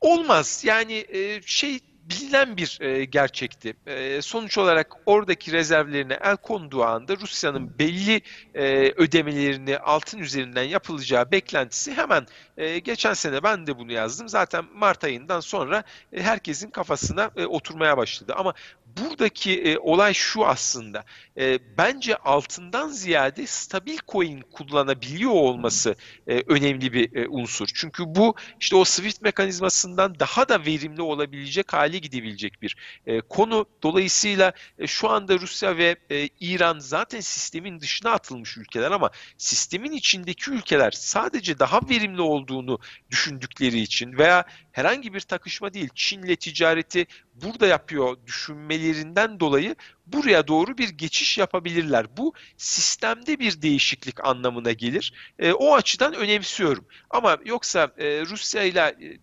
olmaz. 0.00 0.62
Yani 0.64 1.06
e, 1.08 1.42
şey 1.42 1.80
bilinen 2.10 2.56
bir 2.56 2.78
e, 2.80 3.04
gerçekti. 3.04 3.74
E, 3.86 4.22
sonuç 4.22 4.58
olarak 4.58 4.96
oradaki 5.06 5.52
rezervlerine 5.52 6.18
el 6.22 6.36
konduğu 6.36 6.84
anda 6.84 7.16
Rusya'nın 7.16 7.78
belli 7.78 8.22
e, 8.54 8.92
ödemelerini 8.96 9.78
altın 9.78 10.18
üzerinden 10.18 10.62
yapılacağı 10.62 11.30
beklentisi 11.30 11.94
hemen 11.94 12.26
e, 12.56 12.78
geçen 12.78 13.14
sene 13.14 13.42
ben 13.42 13.66
de 13.66 13.78
bunu 13.78 13.92
yazdım. 13.92 14.28
Zaten 14.28 14.64
Mart 14.74 15.04
ayından 15.04 15.40
sonra 15.40 15.84
e, 16.12 16.22
herkesin 16.22 16.70
kafasına 16.70 17.30
e, 17.36 17.46
oturmaya 17.46 17.96
başladı. 17.96 18.34
Ama 18.36 18.54
buradaki 18.96 19.62
e, 19.62 19.78
olay 19.78 20.14
şu 20.14 20.46
aslında. 20.46 21.04
E, 21.38 21.58
bence 21.78 22.16
altından 22.16 22.88
ziyade 22.88 23.46
stabil 23.46 23.98
coin 24.08 24.40
kullanabiliyor 24.40 25.30
olması 25.30 25.94
e, 26.26 26.42
önemli 26.46 26.92
bir 26.92 27.16
e, 27.16 27.28
unsur. 27.28 27.68
Çünkü 27.74 28.04
bu 28.06 28.34
işte 28.60 28.76
o 28.76 28.84
Swift 28.84 29.22
mekanizmasından 29.22 30.20
daha 30.20 30.48
da 30.48 30.66
verimli 30.66 31.02
olabilecek 31.02 31.72
hale 31.72 31.98
gidebilecek 31.98 32.62
bir 32.62 32.76
e, 33.06 33.20
konu. 33.20 33.66
Dolayısıyla 33.82 34.52
e, 34.78 34.86
şu 34.86 35.08
anda 35.08 35.38
Rusya 35.38 35.76
ve 35.76 35.96
e, 36.10 36.28
İran 36.40 36.78
zaten 36.78 37.20
sistemin 37.20 37.80
dışına 37.80 38.10
atılmış 38.10 38.56
ülkeler 38.56 38.90
ama 38.90 39.10
sistemin 39.38 39.92
içindeki 39.92 40.50
ülkeler 40.50 40.90
sadece 40.90 41.58
daha 41.58 41.80
verimli 41.88 42.20
olduğunu 42.20 42.78
düşündükleri 43.10 43.80
için 43.80 44.18
veya 44.18 44.44
herhangi 44.72 45.14
bir 45.14 45.20
takışma 45.20 45.74
değil 45.74 45.88
Çin'le 45.94 46.36
ticareti 46.36 47.06
burada 47.34 47.66
yapıyor 47.66 48.16
düşünmelerinden 48.26 49.40
dolayı 49.40 49.76
buraya 50.06 50.48
doğru 50.48 50.78
bir 50.78 50.88
geçiş 50.88 51.38
yapabilirler. 51.38 52.16
Bu 52.16 52.32
sistemde 52.56 53.38
bir 53.38 53.62
değişiklik 53.62 54.26
anlamına 54.26 54.72
gelir. 54.72 55.12
E, 55.38 55.52
o 55.52 55.74
açıdan 55.74 56.14
önemsiyorum. 56.14 56.84
Ama 57.10 57.38
yoksa 57.44 57.90
e, 57.98 58.20
Rusya 58.26 58.62
ile 58.62 58.80
e, 58.80 59.18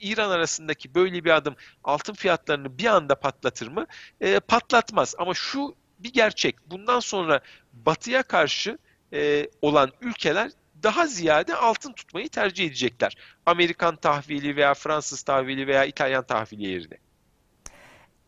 İran 0.00 0.30
arasındaki 0.30 0.94
böyle 0.94 1.24
bir 1.24 1.30
adım 1.30 1.56
altın 1.84 2.14
fiyatlarını 2.14 2.78
bir 2.78 2.86
anda 2.86 3.14
patlatır 3.14 3.68
mı? 3.68 3.86
E, 4.20 4.40
patlatmaz. 4.40 5.14
Ama 5.18 5.34
şu 5.34 5.74
bir 5.98 6.12
gerçek. 6.12 6.56
Bundan 6.70 7.00
sonra 7.00 7.40
batıya 7.72 8.22
karşı 8.22 8.78
e, 9.12 9.48
olan 9.62 9.90
ülkeler 10.00 10.50
daha 10.82 11.06
ziyade 11.06 11.54
altın 11.54 11.92
tutmayı 11.92 12.28
tercih 12.28 12.66
edecekler. 12.66 13.16
Amerikan 13.46 13.96
tahvili 13.96 14.56
veya 14.56 14.74
Fransız 14.74 15.22
tahvili 15.22 15.66
veya 15.66 15.84
İtalyan 15.84 16.24
tahvili 16.24 16.68
yerine. 16.68 16.98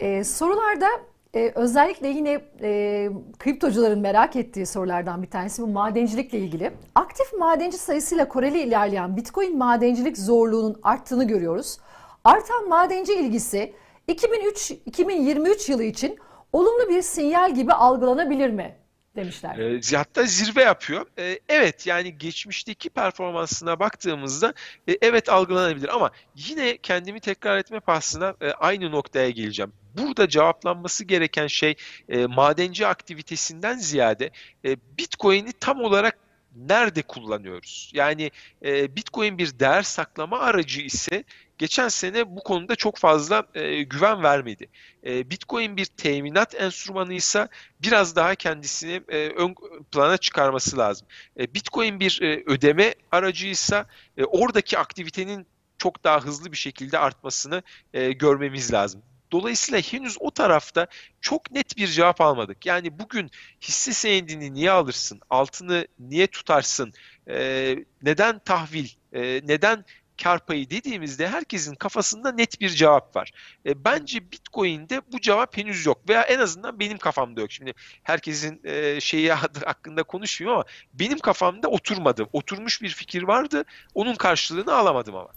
Ee, 0.00 0.24
sorularda 0.24 0.86
e, 1.34 1.52
özellikle 1.54 2.08
yine 2.08 2.40
e, 2.62 3.10
kriptocuların 3.38 4.00
merak 4.00 4.36
ettiği 4.36 4.66
sorulardan 4.66 5.22
bir 5.22 5.30
tanesi 5.30 5.62
bu 5.62 5.66
madencilikle 5.66 6.38
ilgili. 6.38 6.72
Aktif 6.94 7.32
madenci 7.32 7.78
sayısıyla 7.78 8.28
Koreli 8.28 8.60
ilerleyen 8.60 9.16
Bitcoin 9.16 9.58
madencilik 9.58 10.18
zorluğunun 10.18 10.80
arttığını 10.82 11.24
görüyoruz. 11.24 11.78
Artan 12.24 12.68
madenci 12.68 13.14
ilgisi 13.14 13.74
2003-2023 14.08 15.70
yılı 15.70 15.82
için 15.82 16.18
olumlu 16.52 16.88
bir 16.88 17.02
sinyal 17.02 17.54
gibi 17.54 17.72
algılanabilir 17.72 18.50
mi? 18.50 18.76
Demişler. 19.16 19.58
E, 19.58 19.96
hatta 19.96 20.22
zirve 20.22 20.62
yapıyor. 20.62 21.06
E, 21.18 21.38
evet 21.48 21.86
yani 21.86 22.18
geçmişteki 22.18 22.90
performansına 22.90 23.80
baktığımızda 23.80 24.54
e, 24.88 24.98
evet 25.02 25.28
algılanabilir 25.28 25.94
ama 25.94 26.10
yine 26.36 26.76
kendimi 26.76 27.20
tekrar 27.20 27.58
etme 27.58 27.80
pahasına 27.80 28.34
e, 28.40 28.50
aynı 28.50 28.90
noktaya 28.90 29.30
geleceğim. 29.30 29.72
Burada 29.98 30.28
cevaplanması 30.28 31.04
gereken 31.04 31.46
şey 31.46 31.74
e, 32.08 32.26
madenci 32.26 32.86
aktivitesinden 32.86 33.78
ziyade 33.78 34.30
e, 34.64 34.76
Bitcoin'i 34.98 35.52
tam 35.52 35.80
olarak 35.80 36.18
nerede 36.56 37.02
kullanıyoruz? 37.02 37.90
Yani 37.94 38.30
e, 38.64 38.96
Bitcoin 38.96 39.38
bir 39.38 39.58
değer 39.58 39.82
saklama 39.82 40.38
aracı 40.38 40.80
ise 40.80 41.24
geçen 41.58 41.88
sene 41.88 42.36
bu 42.36 42.42
konuda 42.42 42.76
çok 42.76 42.96
fazla 42.96 43.46
e, 43.54 43.82
güven 43.82 44.22
vermedi. 44.22 44.68
E, 45.06 45.30
Bitcoin 45.30 45.76
bir 45.76 45.84
teminat 45.84 46.54
enstrümanı 46.54 47.14
ise 47.14 47.48
biraz 47.82 48.16
daha 48.16 48.34
kendisini 48.34 49.02
e, 49.08 49.28
ön 49.28 49.54
plana 49.92 50.16
çıkarması 50.16 50.78
lazım. 50.78 51.06
E, 51.38 51.54
Bitcoin 51.54 52.00
bir 52.00 52.18
e, 52.22 52.42
ödeme 52.46 52.94
aracıysa 53.12 53.86
e, 54.16 54.24
oradaki 54.24 54.78
aktivitenin 54.78 55.46
çok 55.78 56.04
daha 56.04 56.20
hızlı 56.20 56.52
bir 56.52 56.56
şekilde 56.56 56.98
artmasını 56.98 57.62
e, 57.94 58.12
görmemiz 58.12 58.72
lazım. 58.72 59.02
Dolayısıyla 59.32 59.80
henüz 59.80 60.16
o 60.20 60.30
tarafta 60.30 60.86
çok 61.20 61.50
net 61.50 61.76
bir 61.76 61.86
cevap 61.86 62.20
almadık. 62.20 62.66
Yani 62.66 62.98
bugün 62.98 63.30
hisse 63.60 63.92
senedini 63.92 64.54
niye 64.54 64.70
alırsın, 64.70 65.20
altını 65.30 65.86
niye 65.98 66.26
tutarsın, 66.26 66.92
e, 67.28 67.76
neden 68.02 68.38
tahvil, 68.38 68.88
e, 69.12 69.22
neden 69.22 69.84
kar 70.22 70.46
payı 70.46 70.70
dediğimizde 70.70 71.28
herkesin 71.28 71.74
kafasında 71.74 72.32
net 72.32 72.60
bir 72.60 72.68
cevap 72.68 73.16
var. 73.16 73.32
E, 73.66 73.84
bence 73.84 74.32
Bitcoin'de 74.32 75.00
bu 75.12 75.20
cevap 75.20 75.56
henüz 75.56 75.86
yok 75.86 76.08
veya 76.08 76.22
en 76.22 76.38
azından 76.38 76.80
benim 76.80 76.98
kafamda 76.98 77.40
yok. 77.40 77.52
Şimdi 77.52 77.74
herkesin 78.02 78.60
e, 78.64 79.00
şeyi 79.00 79.32
hakkında 79.64 80.02
konuşmuyorum 80.02 80.58
ama 80.58 80.66
benim 80.94 81.18
kafamda 81.18 81.68
oturmadı. 81.68 82.26
Oturmuş 82.32 82.82
bir 82.82 82.88
fikir 82.88 83.22
vardı. 83.22 83.64
Onun 83.94 84.14
karşılığını 84.14 84.74
alamadım 84.74 85.16
ama. 85.16 85.28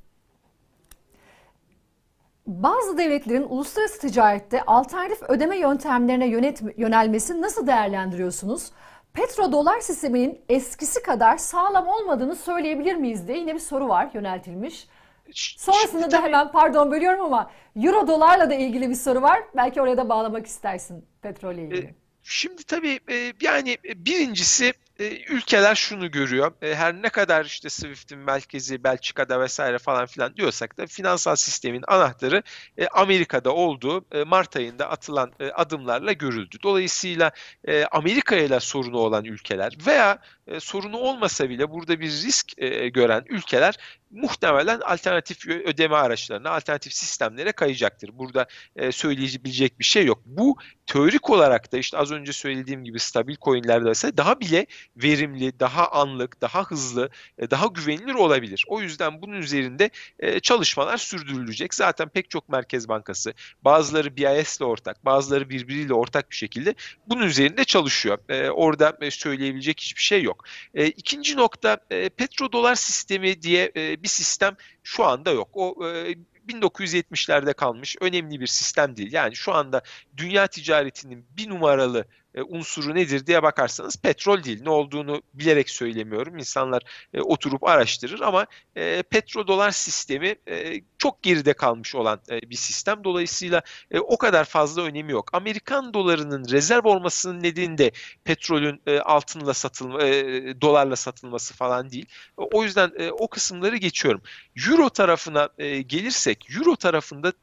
Bazı 2.47 2.97
devletlerin 2.97 3.45
uluslararası 3.49 3.99
ticarette 3.99 4.63
alternatif 4.65 5.23
ödeme 5.23 5.57
yöntemlerine 5.57 6.27
yönet, 6.27 6.61
yönelmesini 6.77 7.41
nasıl 7.41 7.67
değerlendiriyorsunuz? 7.67 8.71
Petrodolar 9.17 9.79
sisteminin 9.79 10.41
eskisi 10.49 11.01
kadar 11.01 11.37
sağlam 11.37 11.87
olmadığını 11.87 12.35
söyleyebilir 12.35 12.95
miyiz 12.95 13.27
diye 13.27 13.37
yine 13.37 13.53
bir 13.53 13.59
soru 13.59 13.87
var 13.87 14.09
yöneltilmiş. 14.13 14.87
Sonrasında 15.33 16.11
da 16.11 16.23
hemen 16.23 16.51
pardon 16.51 16.91
bölüyorum 16.91 17.21
ama 17.21 17.51
euro 17.75 18.07
dolarla 18.07 18.49
da 18.49 18.53
ilgili 18.53 18.89
bir 18.89 18.95
soru 18.95 19.21
var. 19.21 19.39
Belki 19.55 19.81
oraya 19.81 19.97
da 19.97 20.09
bağlamak 20.09 20.47
istersin 20.47 21.05
petrolle 21.21 21.63
ilgili. 21.63 21.85
E, 21.85 21.95
şimdi 22.23 22.63
tabii 22.63 22.99
e, 23.09 23.33
yani 23.41 23.77
birincisi 23.95 24.73
e, 24.99 25.33
ülkeler 25.33 25.75
şunu 25.75 26.11
görüyor. 26.11 26.51
E, 26.61 26.75
her 26.75 26.93
ne 27.01 27.09
kadar 27.09 27.45
işte 27.45 27.69
Swift'in 27.69 28.19
merkezi 28.19 28.83
Belçika'da 28.83 29.39
vesaire 29.39 29.77
falan 29.77 30.05
filan 30.05 30.35
diyorsak 30.35 30.77
da 30.77 30.87
finansal 30.87 31.35
sistemin 31.35 31.83
anahtarı 31.87 32.43
e, 32.77 32.87
Amerika'da 32.87 33.53
olduğu 33.53 34.05
Mart 34.25 34.55
ayında 34.55 34.89
atılan 34.89 35.31
adımlarla 35.55 36.13
görüldü. 36.13 36.57
Dolayısıyla 36.63 37.31
e, 37.67 37.85
Amerika 37.85 38.35
ile 38.35 38.59
sorunu 38.59 38.97
olan 38.97 39.25
ülkeler 39.25 39.77
veya 39.87 40.19
sorunu 40.59 40.97
olmasa 40.97 41.49
bile 41.49 41.71
burada 41.71 41.99
bir 41.99 42.09
risk 42.09 42.57
gören 42.93 43.23
ülkeler 43.29 43.75
muhtemelen 44.11 44.79
alternatif 44.79 45.47
ödeme 45.47 45.95
araçlarına, 45.95 46.49
alternatif 46.49 46.93
sistemlere 46.93 47.51
kayacaktır. 47.51 48.09
Burada 48.13 48.47
e, 48.75 48.91
söyleyebilecek 48.91 49.79
bir 49.79 49.83
şey 49.83 50.05
yok. 50.05 50.21
Bu 50.25 50.57
teorik 50.85 51.29
olarak 51.29 51.71
da 51.71 51.77
işte 51.77 51.97
az 51.97 52.11
önce 52.11 52.33
söylediğim 52.33 52.83
gibi 52.83 52.99
stabil 52.99 53.35
coinlerde 53.41 53.91
ise 53.91 54.17
daha 54.17 54.39
bile 54.39 54.65
verimli, 54.97 55.59
daha 55.59 55.87
anlık, 55.91 56.41
daha 56.41 56.63
hızlı, 56.63 57.09
e, 57.37 57.49
daha 57.51 57.67
güvenilir 57.67 58.13
olabilir. 58.13 58.65
O 58.67 58.81
yüzden 58.81 59.21
bunun 59.21 59.35
üzerinde 59.35 59.89
e, 60.19 60.39
çalışmalar 60.39 60.97
sürdürülecek. 60.97 61.73
Zaten 61.73 62.09
pek 62.09 62.29
çok 62.29 62.49
merkez 62.49 62.87
bankası, 62.89 63.33
bazıları 63.61 64.17
BIS 64.17 64.57
ile 64.57 64.65
ortak, 64.65 65.05
bazıları 65.05 65.49
birbiriyle 65.49 65.93
ortak 65.93 66.31
bir 66.31 66.35
şekilde 66.35 66.75
bunun 67.07 67.23
üzerinde 67.23 67.63
çalışıyor. 67.63 68.17
E, 68.29 68.49
orada 68.49 68.97
söyleyebilecek 69.09 69.79
hiçbir 69.79 70.01
şey 70.01 70.23
yok. 70.23 70.43
E, 70.73 70.87
ikinci 70.87 71.37
nokta 71.37 71.77
e, 71.91 72.09
petrodolar 72.09 72.75
sistemi 72.75 73.41
diye 73.41 73.71
e, 73.75 73.96
bir 74.03 74.07
sistem 74.07 74.55
şu 74.83 75.05
anda 75.05 75.31
yok. 75.31 75.49
O 75.53 75.87
e, 75.87 76.15
1970'lerde 76.47 77.53
kalmış 77.53 77.95
önemli 78.01 78.39
bir 78.39 78.47
sistem 78.47 78.97
değil. 78.97 79.13
Yani 79.13 79.35
şu 79.35 79.53
anda 79.53 79.81
dünya 80.17 80.47
ticaretinin 80.47 81.25
bir 81.37 81.49
numaralı 81.49 82.05
e, 82.35 82.41
unsuru 82.41 82.95
nedir 82.95 83.25
diye 83.27 83.43
bakarsanız 83.43 83.95
petrol 83.95 84.43
değil. 84.43 84.63
Ne 84.63 84.69
olduğunu 84.69 85.21
bilerek 85.33 85.69
söylemiyorum. 85.69 86.37
İnsanlar 86.37 86.81
e, 87.13 87.21
oturup 87.21 87.63
araştırır 87.63 88.19
ama 88.19 88.45
e, 88.75 89.03
petrodolar 89.03 89.71
sistemi 89.71 90.35
e, 90.47 90.81
çok 90.97 91.23
geride 91.23 91.53
kalmış 91.53 91.95
olan 91.95 92.19
e, 92.29 92.41
bir 92.49 92.55
sistem. 92.55 93.03
Dolayısıyla 93.03 93.61
e, 93.91 93.99
o 93.99 94.17
kadar 94.17 94.45
fazla 94.45 94.81
önemi 94.81 95.11
yok. 95.11 95.29
Amerikan 95.33 95.93
dolarının 95.93 96.45
rezerv 96.51 96.85
olmasının 96.85 97.43
nedeni 97.43 97.77
de 97.77 97.91
petrolün 98.23 98.81
e, 98.87 98.99
altınla 98.99 99.53
satılma, 99.53 100.03
e, 100.03 100.61
dolarla 100.61 100.95
satılması 100.95 101.53
falan 101.53 101.89
değil. 101.89 102.05
O 102.37 102.63
yüzden 102.63 102.91
e, 102.97 103.11
o 103.11 103.27
kısımları 103.27 103.77
geçiyorum. 103.77 104.21
Euro 104.69 104.89
tarafına 104.89 105.49
e, 105.57 105.81
gelirsek, 105.81 106.47
Euro 106.57 106.75
tarafında 106.75 107.33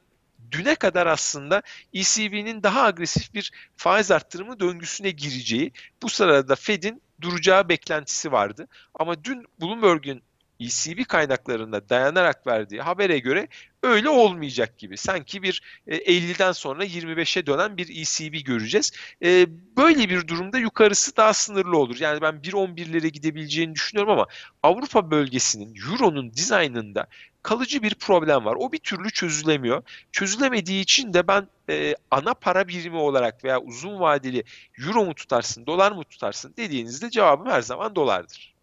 düne 0.50 0.74
kadar 0.74 1.06
aslında 1.06 1.62
ECB'nin 1.92 2.62
daha 2.62 2.82
agresif 2.82 3.34
bir 3.34 3.50
faiz 3.76 4.10
arttırımı 4.10 4.60
döngüsüne 4.60 5.10
gireceği, 5.10 5.72
bu 6.02 6.08
sırada 6.08 6.54
Fed'in 6.54 7.02
duracağı 7.20 7.68
beklentisi 7.68 8.32
vardı. 8.32 8.68
Ama 8.94 9.24
dün 9.24 9.44
Bloomberg'un 9.60 10.22
ECB 10.60 11.04
kaynaklarında 11.08 11.88
dayanarak 11.88 12.46
verdiği 12.46 12.80
habere 12.80 13.18
göre 13.18 13.48
öyle 13.82 14.08
olmayacak 14.08 14.78
gibi. 14.78 14.96
Sanki 14.96 15.42
bir 15.42 15.62
50'den 15.88 16.50
e, 16.50 16.54
sonra 16.54 16.84
25'e 16.84 17.46
dönen 17.46 17.76
bir 17.76 17.88
ECB 17.88 18.46
göreceğiz. 18.46 18.92
E, 19.24 19.46
böyle 19.76 20.08
bir 20.08 20.28
durumda 20.28 20.58
yukarısı 20.58 21.16
daha 21.16 21.32
sınırlı 21.32 21.78
olur. 21.78 21.96
Yani 22.00 22.20
ben 22.20 22.34
1.11'lere 22.34 23.08
gidebileceğini 23.08 23.74
düşünüyorum 23.74 24.12
ama 24.12 24.26
Avrupa 24.62 25.10
bölgesinin 25.10 25.74
Euro'nun 25.74 26.32
dizaynında 26.32 27.06
kalıcı 27.44 27.82
bir 27.82 27.94
problem 27.94 28.44
var. 28.44 28.56
O 28.58 28.72
bir 28.72 28.78
türlü 28.78 29.10
çözülemiyor. 29.10 29.82
Çözülemediği 30.12 30.82
için 30.82 31.14
de 31.14 31.28
ben 31.28 31.46
e, 31.70 31.94
ana 32.10 32.34
para 32.34 32.68
birimi 32.68 32.96
olarak 32.96 33.44
veya 33.44 33.60
uzun 33.60 34.00
vadeli 34.00 34.44
euro 34.86 35.04
mu 35.04 35.14
tutarsın, 35.14 35.66
dolar 35.66 35.92
mı 35.92 36.04
tutarsın 36.04 36.54
dediğinizde 36.56 37.10
cevabım 37.10 37.46
her 37.46 37.62
zaman 37.62 37.96
dolardır. 37.96 38.54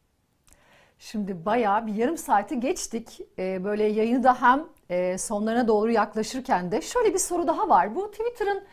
Şimdi 1.00 1.46
bayağı 1.46 1.88
bir 1.88 1.94
yarım 1.94 2.18
saati 2.18 2.60
geçtik. 2.60 3.22
Ee, 3.40 3.64
böyle 3.64 3.84
yayını 3.84 4.24
da 4.24 4.42
hem 4.42 4.66
e, 4.90 5.18
sonlarına 5.18 5.68
doğru 5.68 5.92
yaklaşırken 5.92 6.72
de 6.72 6.82
şöyle 6.82 7.14
bir 7.14 7.20
soru 7.20 7.48
daha 7.48 7.70
var. 7.70 7.96
Bu 7.96 8.12
Twitter'ın 8.12 8.64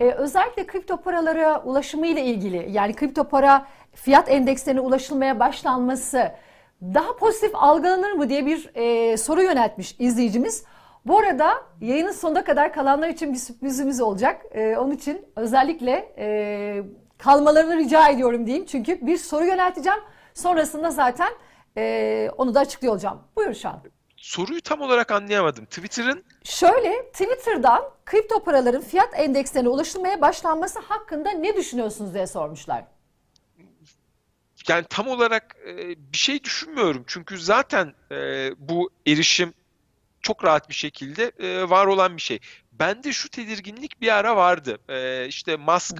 e, 0.00 0.10
özellikle 0.10 0.66
kripto 0.66 0.96
paralara 0.96 1.62
ulaşımı 1.62 2.06
ile 2.06 2.24
ilgili 2.24 2.68
yani 2.70 2.94
kripto 2.94 3.28
para 3.28 3.66
fiyat 3.94 4.30
endekslerine 4.30 4.80
ulaşılmaya 4.80 5.40
başlanması 5.40 6.32
daha 6.82 7.16
pozitif 7.16 7.50
algılanır 7.54 8.12
mı 8.12 8.28
diye 8.28 8.46
bir 8.46 8.70
e, 8.74 9.16
soru 9.16 9.42
yöneltmiş 9.42 9.96
izleyicimiz. 9.98 10.64
Bu 11.06 11.18
arada 11.18 11.62
yayının 11.80 12.12
sonuna 12.12 12.44
kadar 12.44 12.72
kalanlar 12.72 13.08
için 13.08 13.32
bir 13.32 13.38
sürprizimiz 13.38 14.00
olacak. 14.00 14.42
E, 14.50 14.76
onun 14.76 14.90
için 14.90 15.26
özellikle 15.36 16.14
e, 16.18 16.82
kalmalarını 17.18 17.76
rica 17.76 18.08
ediyorum 18.08 18.46
diyeyim. 18.46 18.66
Çünkü 18.66 19.06
bir 19.06 19.16
soru 19.16 19.44
yönelteceğim. 19.44 19.98
Sonrasında 20.34 20.90
zaten 20.90 21.28
e, 21.76 22.30
onu 22.38 22.54
da 22.54 22.60
açıklıyor 22.60 22.92
olacağım. 22.92 23.18
Buyur 23.36 23.54
Şan. 23.54 23.80
Soruyu 24.16 24.60
tam 24.60 24.80
olarak 24.80 25.10
anlayamadım. 25.10 25.64
Twitter'ın... 25.64 26.24
Şöyle, 26.44 27.02
Twitter'dan 27.12 27.82
kripto 28.06 28.44
paraların 28.44 28.82
fiyat 28.82 29.08
endekslerine 29.14 29.68
ulaşılmaya 29.68 30.20
başlanması 30.20 30.80
hakkında 30.80 31.30
ne 31.30 31.56
düşünüyorsunuz 31.56 32.14
diye 32.14 32.26
sormuşlar 32.26 32.84
yani 34.68 34.84
tam 34.90 35.08
olarak 35.08 35.56
e, 35.66 35.88
bir 36.12 36.18
şey 36.18 36.44
düşünmüyorum. 36.44 37.04
Çünkü 37.06 37.38
zaten 37.38 37.94
e, 38.12 38.50
bu 38.58 38.90
erişim 39.06 39.54
çok 40.22 40.44
rahat 40.44 40.68
bir 40.68 40.74
şekilde 40.74 41.32
e, 41.38 41.70
var 41.70 41.86
olan 41.86 42.16
bir 42.16 42.22
şey. 42.22 42.38
Bende 42.72 43.12
şu 43.12 43.28
tedirginlik 43.28 44.00
bir 44.00 44.16
ara 44.16 44.36
vardı. 44.36 44.78
E, 44.88 45.26
işte 45.28 45.56
Musk 45.56 45.96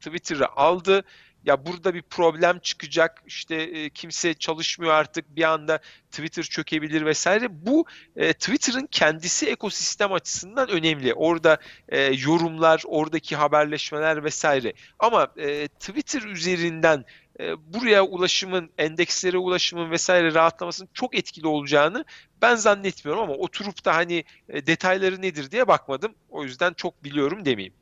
Twitter'ı 0.00 0.48
aldı. 0.48 1.04
Ya 1.44 1.66
burada 1.66 1.94
bir 1.94 2.02
problem 2.02 2.58
çıkacak. 2.58 3.22
İşte 3.26 3.54
e, 3.54 3.90
kimse 3.90 4.34
çalışmıyor 4.34 4.92
artık. 4.92 5.36
Bir 5.36 5.42
anda 5.42 5.78
Twitter 6.10 6.42
çökebilir 6.42 7.06
vesaire. 7.06 7.66
Bu 7.66 7.84
e, 8.16 8.32
Twitter'ın 8.32 8.86
kendisi 8.90 9.46
ekosistem 9.46 10.12
açısından 10.12 10.68
önemli. 10.68 11.14
Orada 11.14 11.58
e, 11.88 12.00
yorumlar, 12.02 12.82
oradaki 12.86 13.36
haberleşmeler 13.36 14.24
vesaire. 14.24 14.72
Ama 14.98 15.28
e, 15.36 15.68
Twitter 15.68 16.22
üzerinden 16.22 17.04
e, 17.40 17.74
buraya 17.74 18.04
ulaşımın, 18.04 18.70
endekslere 18.78 19.38
ulaşımın 19.38 19.90
vesaire 19.90 20.34
rahatlamasının 20.34 20.88
çok 20.94 21.14
etkili 21.18 21.46
olacağını 21.46 22.04
ben 22.42 22.54
zannetmiyorum 22.54 23.22
ama 23.22 23.32
oturup 23.32 23.84
da 23.84 23.94
hani 23.94 24.24
e, 24.48 24.66
detayları 24.66 25.22
nedir 25.22 25.50
diye 25.50 25.68
bakmadım. 25.68 26.14
O 26.30 26.42
yüzden 26.42 26.72
çok 26.72 27.04
biliyorum 27.04 27.44
demeyeyim. 27.44 27.74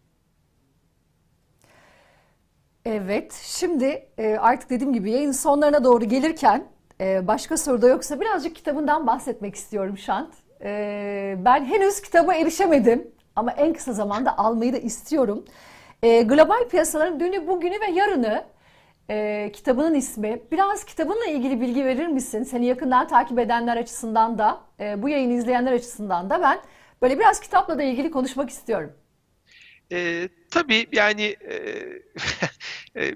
Evet, 2.85 3.33
şimdi 3.43 4.09
e, 4.19 4.37
artık 4.37 4.71
dediğim 4.71 4.93
gibi 4.93 5.11
yayın 5.11 5.33
sonlarına 5.33 5.85
doğru 5.85 6.05
gelirken 6.05 6.75
başka 7.01 7.57
soru 7.57 7.83
da 7.83 7.89
yoksa 7.89 8.21
birazcık 8.21 8.57
kitabından 8.57 9.07
bahsetmek 9.07 9.55
istiyorum 9.55 9.99
Şant. 9.99 10.35
Ben 11.45 11.65
henüz 11.65 12.01
kitaba 12.03 12.35
erişemedim 12.35 13.09
ama 13.37 13.53
en 13.53 13.73
kısa 13.73 13.93
zamanda 13.93 14.39
almayı 14.39 14.73
da 14.73 14.79
istiyorum. 14.79 15.45
Global 16.03 16.69
piyasaların 16.69 17.21
dünü, 17.21 17.49
bugünü 17.49 17.81
ve 17.81 17.87
yarını 17.87 18.45
e, 19.11 19.51
kitabının 19.53 19.95
ismi. 19.95 20.43
Biraz 20.53 20.85
kitabınla 20.85 21.27
ilgili 21.27 21.61
bilgi 21.61 21.85
verir 21.85 22.07
misin? 22.07 22.43
Seni 22.43 22.67
yakından 22.67 23.09
takip 23.09 23.39
edenler 23.39 23.77
açısından 23.77 24.39
da, 24.39 24.61
e, 24.81 25.03
bu 25.03 25.09
yayını 25.09 25.33
izleyenler 25.33 25.73
açısından 25.73 26.31
da 26.31 26.43
ben 26.43 26.61
böyle 27.03 27.19
biraz 27.19 27.41
kitapla 27.41 27.79
da 27.79 27.83
ilgili 27.83 28.11
konuşmak 28.11 28.51
istiyorum. 28.51 28.93
E, 29.93 30.29
tabii 30.51 30.87
yani 30.93 31.37
e, 31.41 31.55
e, 32.95 33.15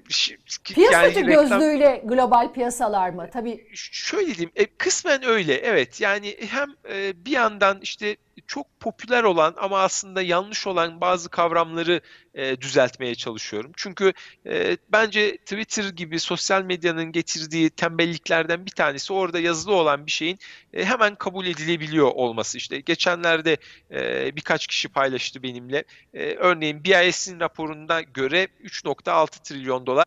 piyasacı 0.63 1.19
yani 1.19 1.27
gözlüğüyle 1.27 2.01
global 2.05 2.53
piyasalar 2.53 3.09
mı? 3.09 3.29
Tabii. 3.33 3.67
Şöyle 3.73 4.25
diyeyim, 4.25 4.51
e, 4.55 4.65
kısmen 4.65 5.25
öyle 5.25 5.53
evet. 5.53 6.01
Yani 6.01 6.35
hem 6.49 6.69
e, 6.93 7.25
bir 7.25 7.31
yandan 7.31 7.79
işte 7.81 8.17
çok 8.47 8.79
popüler 8.79 9.23
olan 9.23 9.53
ama 9.57 9.79
aslında 9.79 10.21
yanlış 10.21 10.67
olan 10.67 11.01
bazı 11.01 11.29
kavramları 11.29 12.01
e, 12.33 12.61
düzeltmeye 12.61 13.15
çalışıyorum. 13.15 13.71
Çünkü 13.75 14.13
e, 14.45 14.77
bence 14.89 15.37
Twitter 15.37 15.89
gibi 15.89 16.19
sosyal 16.19 16.63
medyanın 16.63 17.11
getirdiği 17.11 17.69
tembelliklerden 17.69 18.65
bir 18.65 18.71
tanesi 18.71 19.13
orada 19.13 19.39
yazılı 19.39 19.73
olan 19.73 20.05
bir 20.05 20.11
şeyin 20.11 20.39
e, 20.73 20.85
hemen 20.85 21.15
kabul 21.15 21.45
edilebiliyor 21.45 22.07
olması. 22.07 22.57
İşte 22.57 22.79
geçenlerde 22.79 23.57
e, 23.91 24.35
birkaç 24.35 24.67
kişi 24.67 24.89
paylaştı 24.89 25.43
benimle. 25.43 25.83
E, 26.13 26.33
örneğin 26.33 26.83
BIS'in 26.83 27.39
raporunda 27.39 28.01
göre 28.01 28.47
3.6 28.63 29.43
trilyon 29.43 29.85
dolar 29.85 30.05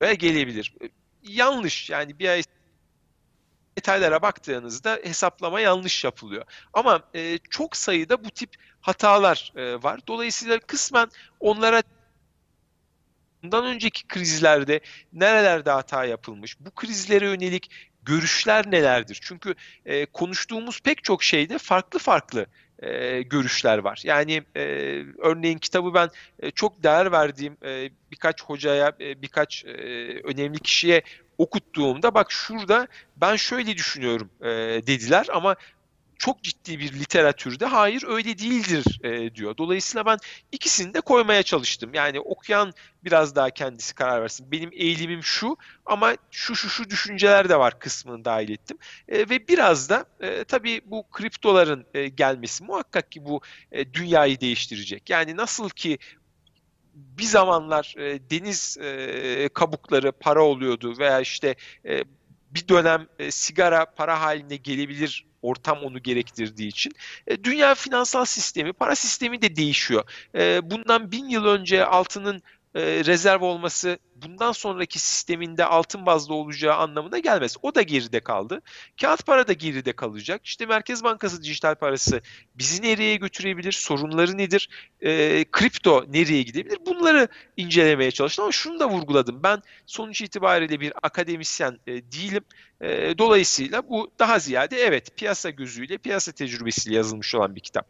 gelebilir. 0.00 0.74
E, 0.82 0.88
yanlış 1.22 1.90
yani 1.90 2.18
BIS 2.18 2.46
detaylara 3.78 4.22
baktığınızda 4.22 5.00
hesaplama 5.02 5.60
yanlış 5.60 6.04
yapılıyor. 6.04 6.44
Ama 6.72 7.02
e, 7.14 7.38
çok 7.38 7.76
sayıda 7.76 8.24
bu 8.24 8.30
tip 8.30 8.50
hatalar 8.80 9.52
e, 9.56 9.82
var. 9.82 10.00
Dolayısıyla 10.08 10.58
kısmen 10.58 11.08
onlara 11.40 11.82
bundan 13.42 13.64
önceki 13.64 14.06
krizlerde 14.06 14.80
nerelerde 15.12 15.70
hata 15.70 16.04
yapılmış, 16.04 16.60
bu 16.60 16.70
krizlere 16.70 17.26
yönelik 17.26 17.70
görüşler 18.02 18.70
nelerdir? 18.70 19.18
Çünkü 19.22 19.54
e, 19.86 20.06
konuştuğumuz 20.06 20.80
pek 20.80 21.04
çok 21.04 21.22
şeyde 21.22 21.58
farklı 21.58 21.98
farklı 21.98 22.46
e, 22.78 23.22
görüşler 23.22 23.78
var. 23.78 24.00
Yani 24.04 24.42
e, 24.56 24.62
örneğin 25.18 25.58
kitabı 25.58 25.94
ben 25.94 26.10
e, 26.40 26.50
çok 26.50 26.82
değer 26.82 27.12
verdiğim 27.12 27.56
e, 27.64 27.90
birkaç 28.10 28.42
hocaya, 28.42 28.92
e, 29.00 29.22
birkaç 29.22 29.64
e, 29.64 29.70
önemli 30.24 30.58
kişiye 30.58 31.02
okuttuğumda 31.38 32.14
bak 32.14 32.32
şurada 32.32 32.88
ben 33.16 33.36
şöyle 33.36 33.76
düşünüyorum 33.76 34.30
e, 34.40 34.46
dediler 34.86 35.26
ama 35.32 35.56
çok 36.18 36.42
ciddi 36.42 36.78
bir 36.78 36.92
literatürde 36.92 37.66
hayır 37.66 38.04
öyle 38.06 38.38
değildir 38.38 39.00
e, 39.04 39.34
diyor. 39.34 39.56
Dolayısıyla 39.56 40.06
ben 40.06 40.18
ikisini 40.52 40.94
de 40.94 41.00
koymaya 41.00 41.42
çalıştım. 41.42 41.94
Yani 41.94 42.20
okuyan 42.20 42.72
biraz 43.04 43.36
daha 43.36 43.50
kendisi 43.50 43.94
karar 43.94 44.22
versin. 44.22 44.52
Benim 44.52 44.70
eğilimim 44.72 45.22
şu 45.22 45.56
ama 45.86 46.16
şu 46.30 46.56
şu 46.56 46.68
şu 46.68 46.90
düşünceler 46.90 47.48
de 47.48 47.58
var 47.58 47.78
kısmını 47.78 48.24
dahil 48.24 48.50
ettim. 48.50 48.78
E, 49.08 49.18
ve 49.18 49.48
biraz 49.48 49.88
da 49.88 50.04
e, 50.20 50.44
tabii 50.44 50.80
bu 50.84 51.04
kriptoların 51.10 51.86
e, 51.94 52.08
gelmesi 52.08 52.64
muhakkak 52.64 53.12
ki 53.12 53.24
bu 53.24 53.40
e, 53.72 53.92
dünyayı 53.92 54.40
değiştirecek. 54.40 55.10
Yani 55.10 55.36
nasıl 55.36 55.68
ki 55.70 55.98
bir 56.94 57.24
zamanlar 57.24 57.94
e, 57.98 58.30
deniz 58.30 58.78
e, 58.78 59.48
kabukları 59.54 60.12
para 60.12 60.42
oluyordu 60.42 60.98
veya 60.98 61.20
işte 61.20 61.54
e, 61.84 62.04
bir 62.50 62.68
dönem 62.68 63.06
e, 63.18 63.30
sigara 63.30 63.84
para 63.84 64.20
haline 64.20 64.56
gelebilir 64.56 65.26
ortam 65.42 65.78
onu 65.82 66.02
gerektirdiği 66.02 66.68
için. 66.68 66.92
E, 67.26 67.44
dünya 67.44 67.74
finansal 67.74 68.24
sistemi, 68.24 68.72
para 68.72 68.94
sistemi 68.94 69.42
de 69.42 69.56
değişiyor. 69.56 70.04
E, 70.34 70.70
bundan 70.70 71.12
bin 71.12 71.28
yıl 71.28 71.44
önce 71.44 71.86
altının 71.86 72.42
e, 72.74 73.04
rezerv 73.04 73.42
olması 73.42 73.98
bundan 74.16 74.52
sonraki 74.52 74.98
sisteminde 74.98 75.64
altın 75.64 76.06
bazlı 76.06 76.34
olacağı 76.34 76.74
anlamına 76.74 77.18
gelmez. 77.18 77.56
O 77.62 77.74
da 77.74 77.82
geride 77.82 78.20
kaldı. 78.20 78.62
Kağıt 79.00 79.26
para 79.26 79.48
da 79.48 79.52
geride 79.52 79.92
kalacak. 79.92 80.40
İşte 80.44 80.66
Merkez 80.66 81.04
Bankası 81.04 81.42
dijital 81.42 81.74
parası 81.74 82.20
bizi 82.54 82.82
nereye 82.82 83.16
götürebilir? 83.16 83.72
Sorunları 83.72 84.38
nedir? 84.38 84.68
E, 85.00 85.44
kripto 85.52 86.04
nereye 86.08 86.42
gidebilir? 86.42 86.78
Bunları 86.86 87.28
incelemeye 87.56 88.10
çalıştım 88.10 88.42
ama 88.42 88.52
şunu 88.52 88.80
da 88.80 88.90
vurguladım. 88.90 89.42
Ben 89.42 89.62
sonuç 89.86 90.22
itibariyle 90.22 90.80
bir 90.80 90.92
akademisyen 91.02 91.78
e, 91.86 91.92
değilim. 91.92 92.44
E, 92.80 93.18
dolayısıyla 93.18 93.88
bu 93.88 94.10
daha 94.18 94.38
ziyade 94.38 94.76
evet 94.76 95.16
piyasa 95.16 95.50
gözüyle, 95.50 95.98
piyasa 95.98 96.32
tecrübesiyle 96.32 96.96
yazılmış 96.96 97.34
olan 97.34 97.56
bir 97.56 97.60
kitap. 97.60 97.86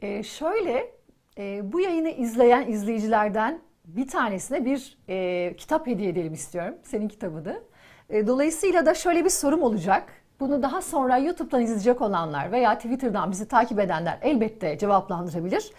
E, 0.00 0.22
şöyle, 0.22 0.97
e, 1.38 1.72
bu 1.72 1.80
yayını 1.80 2.10
izleyen 2.10 2.66
izleyicilerden 2.66 3.60
bir 3.84 4.08
tanesine 4.08 4.64
bir 4.64 4.98
e, 5.08 5.54
kitap 5.56 5.86
hediye 5.86 6.08
edelim 6.08 6.32
istiyorum. 6.32 6.74
Senin 6.82 7.08
kitabını. 7.08 7.60
E, 8.10 8.26
dolayısıyla 8.26 8.86
da 8.86 8.94
şöyle 8.94 9.24
bir 9.24 9.30
sorum 9.30 9.62
olacak. 9.62 10.12
Bunu 10.40 10.62
daha 10.62 10.82
sonra 10.82 11.18
YouTube'dan 11.18 11.62
izleyecek 11.62 12.02
olanlar 12.02 12.52
veya 12.52 12.74
Twitter'dan 12.74 13.30
bizi 13.30 13.48
takip 13.48 13.80
edenler 13.80 14.18
elbette 14.22 14.78
cevaplandırabilir. 14.78 15.72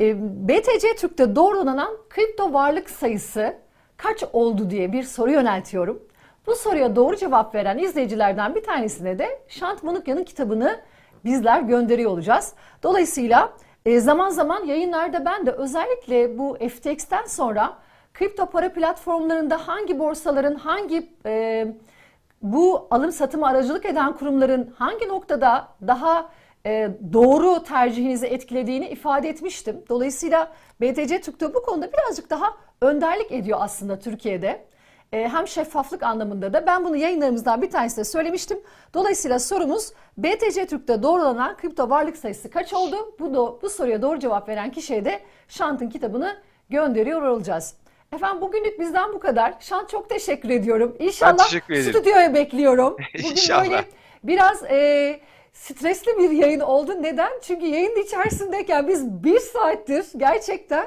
E, 0.00 0.16
BTC 0.48 0.96
Türk'te 0.96 1.36
doğrulanan 1.36 1.96
kripto 2.10 2.52
varlık 2.52 2.90
sayısı 2.90 3.56
kaç 3.96 4.24
oldu 4.32 4.70
diye 4.70 4.92
bir 4.92 5.02
soru 5.02 5.30
yöneltiyorum. 5.30 6.02
Bu 6.46 6.54
soruya 6.54 6.96
doğru 6.96 7.16
cevap 7.16 7.54
veren 7.54 7.78
izleyicilerden 7.78 8.54
bir 8.54 8.62
tanesine 8.62 9.18
de 9.18 9.42
Şant 9.48 9.82
Manukya'nın 9.82 10.24
kitabını 10.24 10.80
bizler 11.24 11.60
gönderiyor 11.60 12.10
olacağız. 12.10 12.54
Dolayısıyla 12.82 13.52
e, 13.86 14.00
zaman 14.00 14.30
zaman 14.30 14.64
yayınlarda 14.64 15.24
ben 15.24 15.46
de 15.46 15.50
özellikle 15.50 16.38
bu 16.38 16.58
FTX'ten 16.68 17.24
sonra 17.24 17.78
kripto 18.14 18.46
para 18.46 18.72
platformlarında 18.72 19.68
hangi 19.68 19.98
borsaların 19.98 20.54
hangi 20.54 21.12
e, 21.26 21.66
bu 22.42 22.86
alım 22.90 23.12
satımı 23.12 23.46
aracılık 23.46 23.84
eden 23.86 24.16
kurumların 24.16 24.74
hangi 24.78 25.08
noktada 25.08 25.68
daha 25.86 26.30
e, 26.66 26.90
doğru 27.12 27.62
tercihinizi 27.62 28.26
etkilediğini 28.26 28.88
ifade 28.88 29.28
etmiştim. 29.28 29.84
Dolayısıyla 29.88 30.52
BTC 30.80 31.20
Türk'te 31.20 31.54
bu 31.54 31.62
konuda 31.62 31.92
birazcık 31.92 32.30
daha 32.30 32.56
önderlik 32.80 33.32
ediyor 33.32 33.58
aslında 33.60 33.98
Türkiye'de. 33.98 34.64
E, 35.12 35.28
hem 35.28 35.48
şeffaflık 35.48 36.02
anlamında 36.02 36.52
da 36.52 36.66
ben 36.66 36.84
bunu 36.84 36.96
yayınlarımızdan 36.96 37.62
bir 37.62 37.70
tanesinde 37.70 38.04
söylemiştim. 38.04 38.60
Dolayısıyla 38.94 39.38
sorumuz 39.38 39.92
BTC 40.18 40.66
Türk'te 40.66 41.02
doğrulanan 41.02 41.56
kripto 41.56 41.90
varlık 41.90 42.16
sayısı 42.16 42.50
kaç 42.50 42.72
oldu? 42.72 43.14
Bu, 43.18 43.34
da, 43.34 43.62
bu 43.62 43.70
soruya 43.70 44.02
doğru 44.02 44.18
cevap 44.18 44.48
veren 44.48 44.70
kişiye 44.70 45.04
de 45.04 45.20
Şant'ın 45.48 45.88
kitabını 45.88 46.36
gönderiyor 46.70 47.22
olacağız. 47.22 47.74
Efendim 48.12 48.40
bugünlük 48.40 48.80
bizden 48.80 49.12
bu 49.12 49.20
kadar. 49.20 49.54
Şant 49.60 49.88
çok 49.88 50.08
teşekkür 50.08 50.50
ediyorum. 50.50 50.96
İnşallah 50.98 51.44
teşekkür 51.44 51.82
stüdyoya 51.82 52.34
bekliyorum. 52.34 52.96
Bugün 53.14 53.30
İnşallah. 53.30 53.64
böyle 53.64 53.84
biraz 54.24 54.62
e, 54.64 55.20
stresli 55.52 56.18
bir 56.18 56.30
yayın 56.30 56.60
oldu. 56.60 57.02
Neden? 57.02 57.32
Çünkü 57.42 57.66
yayın 57.66 58.02
içerisindeyken 58.02 58.88
biz 58.88 59.24
bir 59.24 59.38
saattir 59.38 60.06
gerçekten 60.16 60.86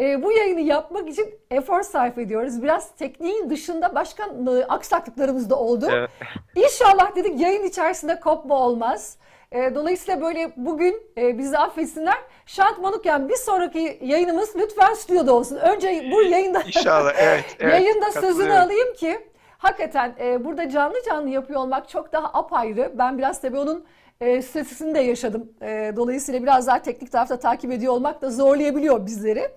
e, 0.00 0.22
bu 0.22 0.32
yayını 0.32 0.60
yapmak 0.60 1.08
için 1.08 1.34
efor 1.50 1.82
sarf 1.82 2.18
ediyoruz. 2.18 2.62
Biraz 2.62 2.90
tekniğin 2.90 3.50
dışında 3.50 3.94
başka 3.94 4.24
e, 4.24 4.64
aksaklıklarımız 4.64 5.50
da 5.50 5.56
oldu. 5.58 5.88
Evet. 5.92 6.10
İnşallah 6.56 7.16
dedik 7.16 7.40
yayın 7.40 7.64
içerisinde 7.64 8.20
kopma 8.20 8.54
olmaz. 8.54 9.16
E, 9.52 9.74
dolayısıyla 9.74 10.20
böyle 10.20 10.52
bugün 10.56 11.02
e, 11.18 11.38
bizi 11.38 11.58
affetsinler. 11.58 12.18
Şant 12.46 12.78
Manukyan 12.78 13.28
bir 13.28 13.36
sonraki 13.36 13.98
yayınımız 14.02 14.56
lütfen 14.56 14.94
stüdyoda 14.94 15.34
olsun. 15.34 15.56
Önce 15.56 16.10
bu 16.12 16.22
yayında 16.22 16.62
İnşallah 16.66 17.12
evet. 17.18 17.44
evet 17.60 17.72
yayında 17.72 18.12
sözünü 18.12 18.58
alayım 18.58 18.94
ki 18.94 19.28
hakikaten 19.58 20.14
e, 20.20 20.44
burada 20.44 20.70
canlı 20.70 20.96
canlı 21.06 21.28
yapıyor 21.28 21.60
olmak 21.60 21.88
çok 21.88 22.12
daha 22.12 22.26
apayrı. 22.26 22.92
Ben 22.94 23.18
biraz 23.18 23.40
tabii 23.40 23.58
onun 23.58 23.84
e, 24.20 24.42
stresini 24.42 24.94
de 24.94 25.00
yaşadım. 25.00 25.52
E, 25.62 25.92
dolayısıyla 25.96 26.42
biraz 26.42 26.66
daha 26.66 26.82
teknik 26.82 27.12
tarafta 27.12 27.38
takip 27.38 27.72
ediyor 27.72 27.92
olmak 27.92 28.22
da 28.22 28.30
zorlayabiliyor 28.30 29.06
bizleri. 29.06 29.48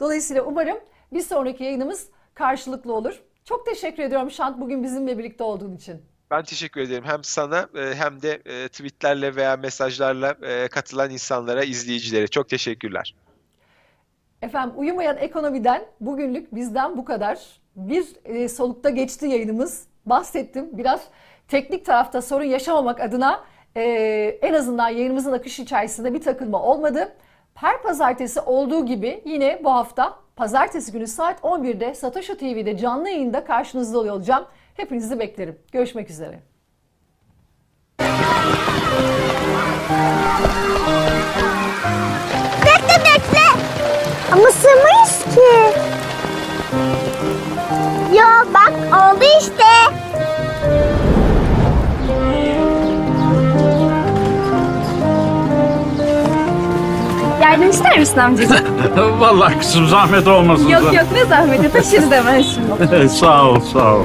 Dolayısıyla 0.00 0.42
umarım 0.42 0.78
bir 1.12 1.20
sonraki 1.20 1.64
yayınımız 1.64 2.08
karşılıklı 2.34 2.94
olur. 2.94 3.22
Çok 3.44 3.66
teşekkür 3.66 4.02
ediyorum 4.02 4.30
Şant 4.30 4.60
bugün 4.60 4.82
bizimle 4.82 5.18
birlikte 5.18 5.44
olduğun 5.44 5.76
için. 5.76 6.02
Ben 6.30 6.42
teşekkür 6.42 6.80
ederim 6.80 7.04
hem 7.06 7.24
sana 7.24 7.68
e, 7.74 7.94
hem 7.94 8.22
de 8.22 8.32
e, 8.32 8.68
tweetlerle 8.68 9.36
veya 9.36 9.56
mesajlarla 9.56 10.36
e, 10.42 10.68
katılan 10.68 11.10
insanlara, 11.10 11.64
izleyicilere. 11.64 12.26
Çok 12.26 12.48
teşekkürler. 12.48 13.14
Efendim 14.42 14.74
uyumayan 14.76 15.16
ekonomiden 15.16 15.84
bugünlük 16.00 16.54
bizden 16.54 16.96
bu 16.96 17.04
kadar. 17.04 17.60
Bir 17.76 18.04
solukta 18.48 18.90
geçti 18.90 19.26
yayınımız. 19.26 19.86
Bahsettim. 20.06 20.78
Biraz 20.78 21.00
teknik 21.48 21.86
tarafta 21.86 22.22
sorun 22.22 22.44
yaşamamak 22.44 23.00
adına 23.00 23.44
en 24.42 24.54
azından 24.54 24.88
yayınımızın 24.88 25.32
akışı 25.32 25.62
içerisinde 25.62 26.14
bir 26.14 26.20
takılma 26.20 26.62
olmadı. 26.62 27.12
Her 27.60 27.82
pazartesi 27.82 28.40
olduğu 28.40 28.86
gibi 28.86 29.22
yine 29.24 29.60
bu 29.64 29.70
hafta 29.70 30.18
pazartesi 30.36 30.92
günü 30.92 31.06
saat 31.06 31.40
11'de 31.40 31.94
Satoshi 31.94 32.36
TV'de 32.36 32.76
canlı 32.76 33.08
yayında 33.08 33.44
karşınızda 33.44 33.98
olacağım. 33.98 34.46
Hepinizi 34.74 35.18
beklerim. 35.18 35.58
Görüşmek 35.72 36.10
üzere. 36.10 36.40
İster 58.02 58.28
misin 58.30 58.44
amcacığım? 58.46 58.66
Vallahi 59.20 59.58
kızım 59.58 59.86
zahmet 59.86 60.28
olmasın. 60.28 60.68
yok 60.68 60.94
yok 60.94 61.04
ne 61.12 61.24
zahmeti 61.24 61.72
taşırız 61.72 62.10
hemen 62.10 62.42
şimdi. 62.42 63.08
sağ 63.20 63.42
ol 63.44 63.60
sağ 63.72 63.94
ol. 63.94 64.04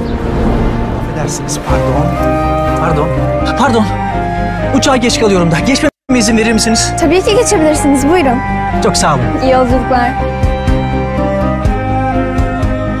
Affedersiniz 1.10 1.58
pardon. 1.68 2.06
Pardon. 2.80 3.08
Pardon. 3.58 3.84
Uçağa 4.76 4.96
geç 4.96 5.20
kalıyorum 5.20 5.50
da. 5.50 5.58
Geçmeme 5.58 5.90
izin 6.18 6.36
verir 6.36 6.52
misiniz? 6.52 6.92
Tabii 7.00 7.22
ki 7.22 7.34
geçebilirsiniz 7.36 8.08
buyurun. 8.08 8.38
Çok 8.82 8.96
sağ 8.96 9.14
olun. 9.14 9.22
İyi 9.42 9.50
yolculuklar. 9.52 10.10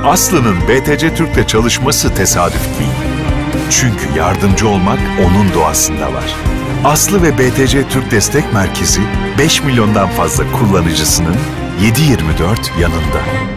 Aslı'nın 0.06 0.56
BTC 0.68 1.14
Türk'te 1.14 1.46
çalışması 1.46 2.14
tesadüf 2.14 2.78
değil. 2.78 2.90
Çünkü 3.70 4.18
yardımcı 4.18 4.68
olmak 4.68 4.98
onun 5.26 5.54
doğasında 5.54 6.04
var. 6.06 6.34
Aslı 6.84 7.22
ve 7.22 7.38
BTC 7.38 7.88
Türk 7.88 8.10
Destek 8.10 8.52
Merkezi 8.52 9.00
5 9.38 9.62
milyondan 9.62 10.08
fazla 10.08 10.44
kullanıcısının 10.52 11.36
7/24 11.80 12.72
yanında. 12.80 13.53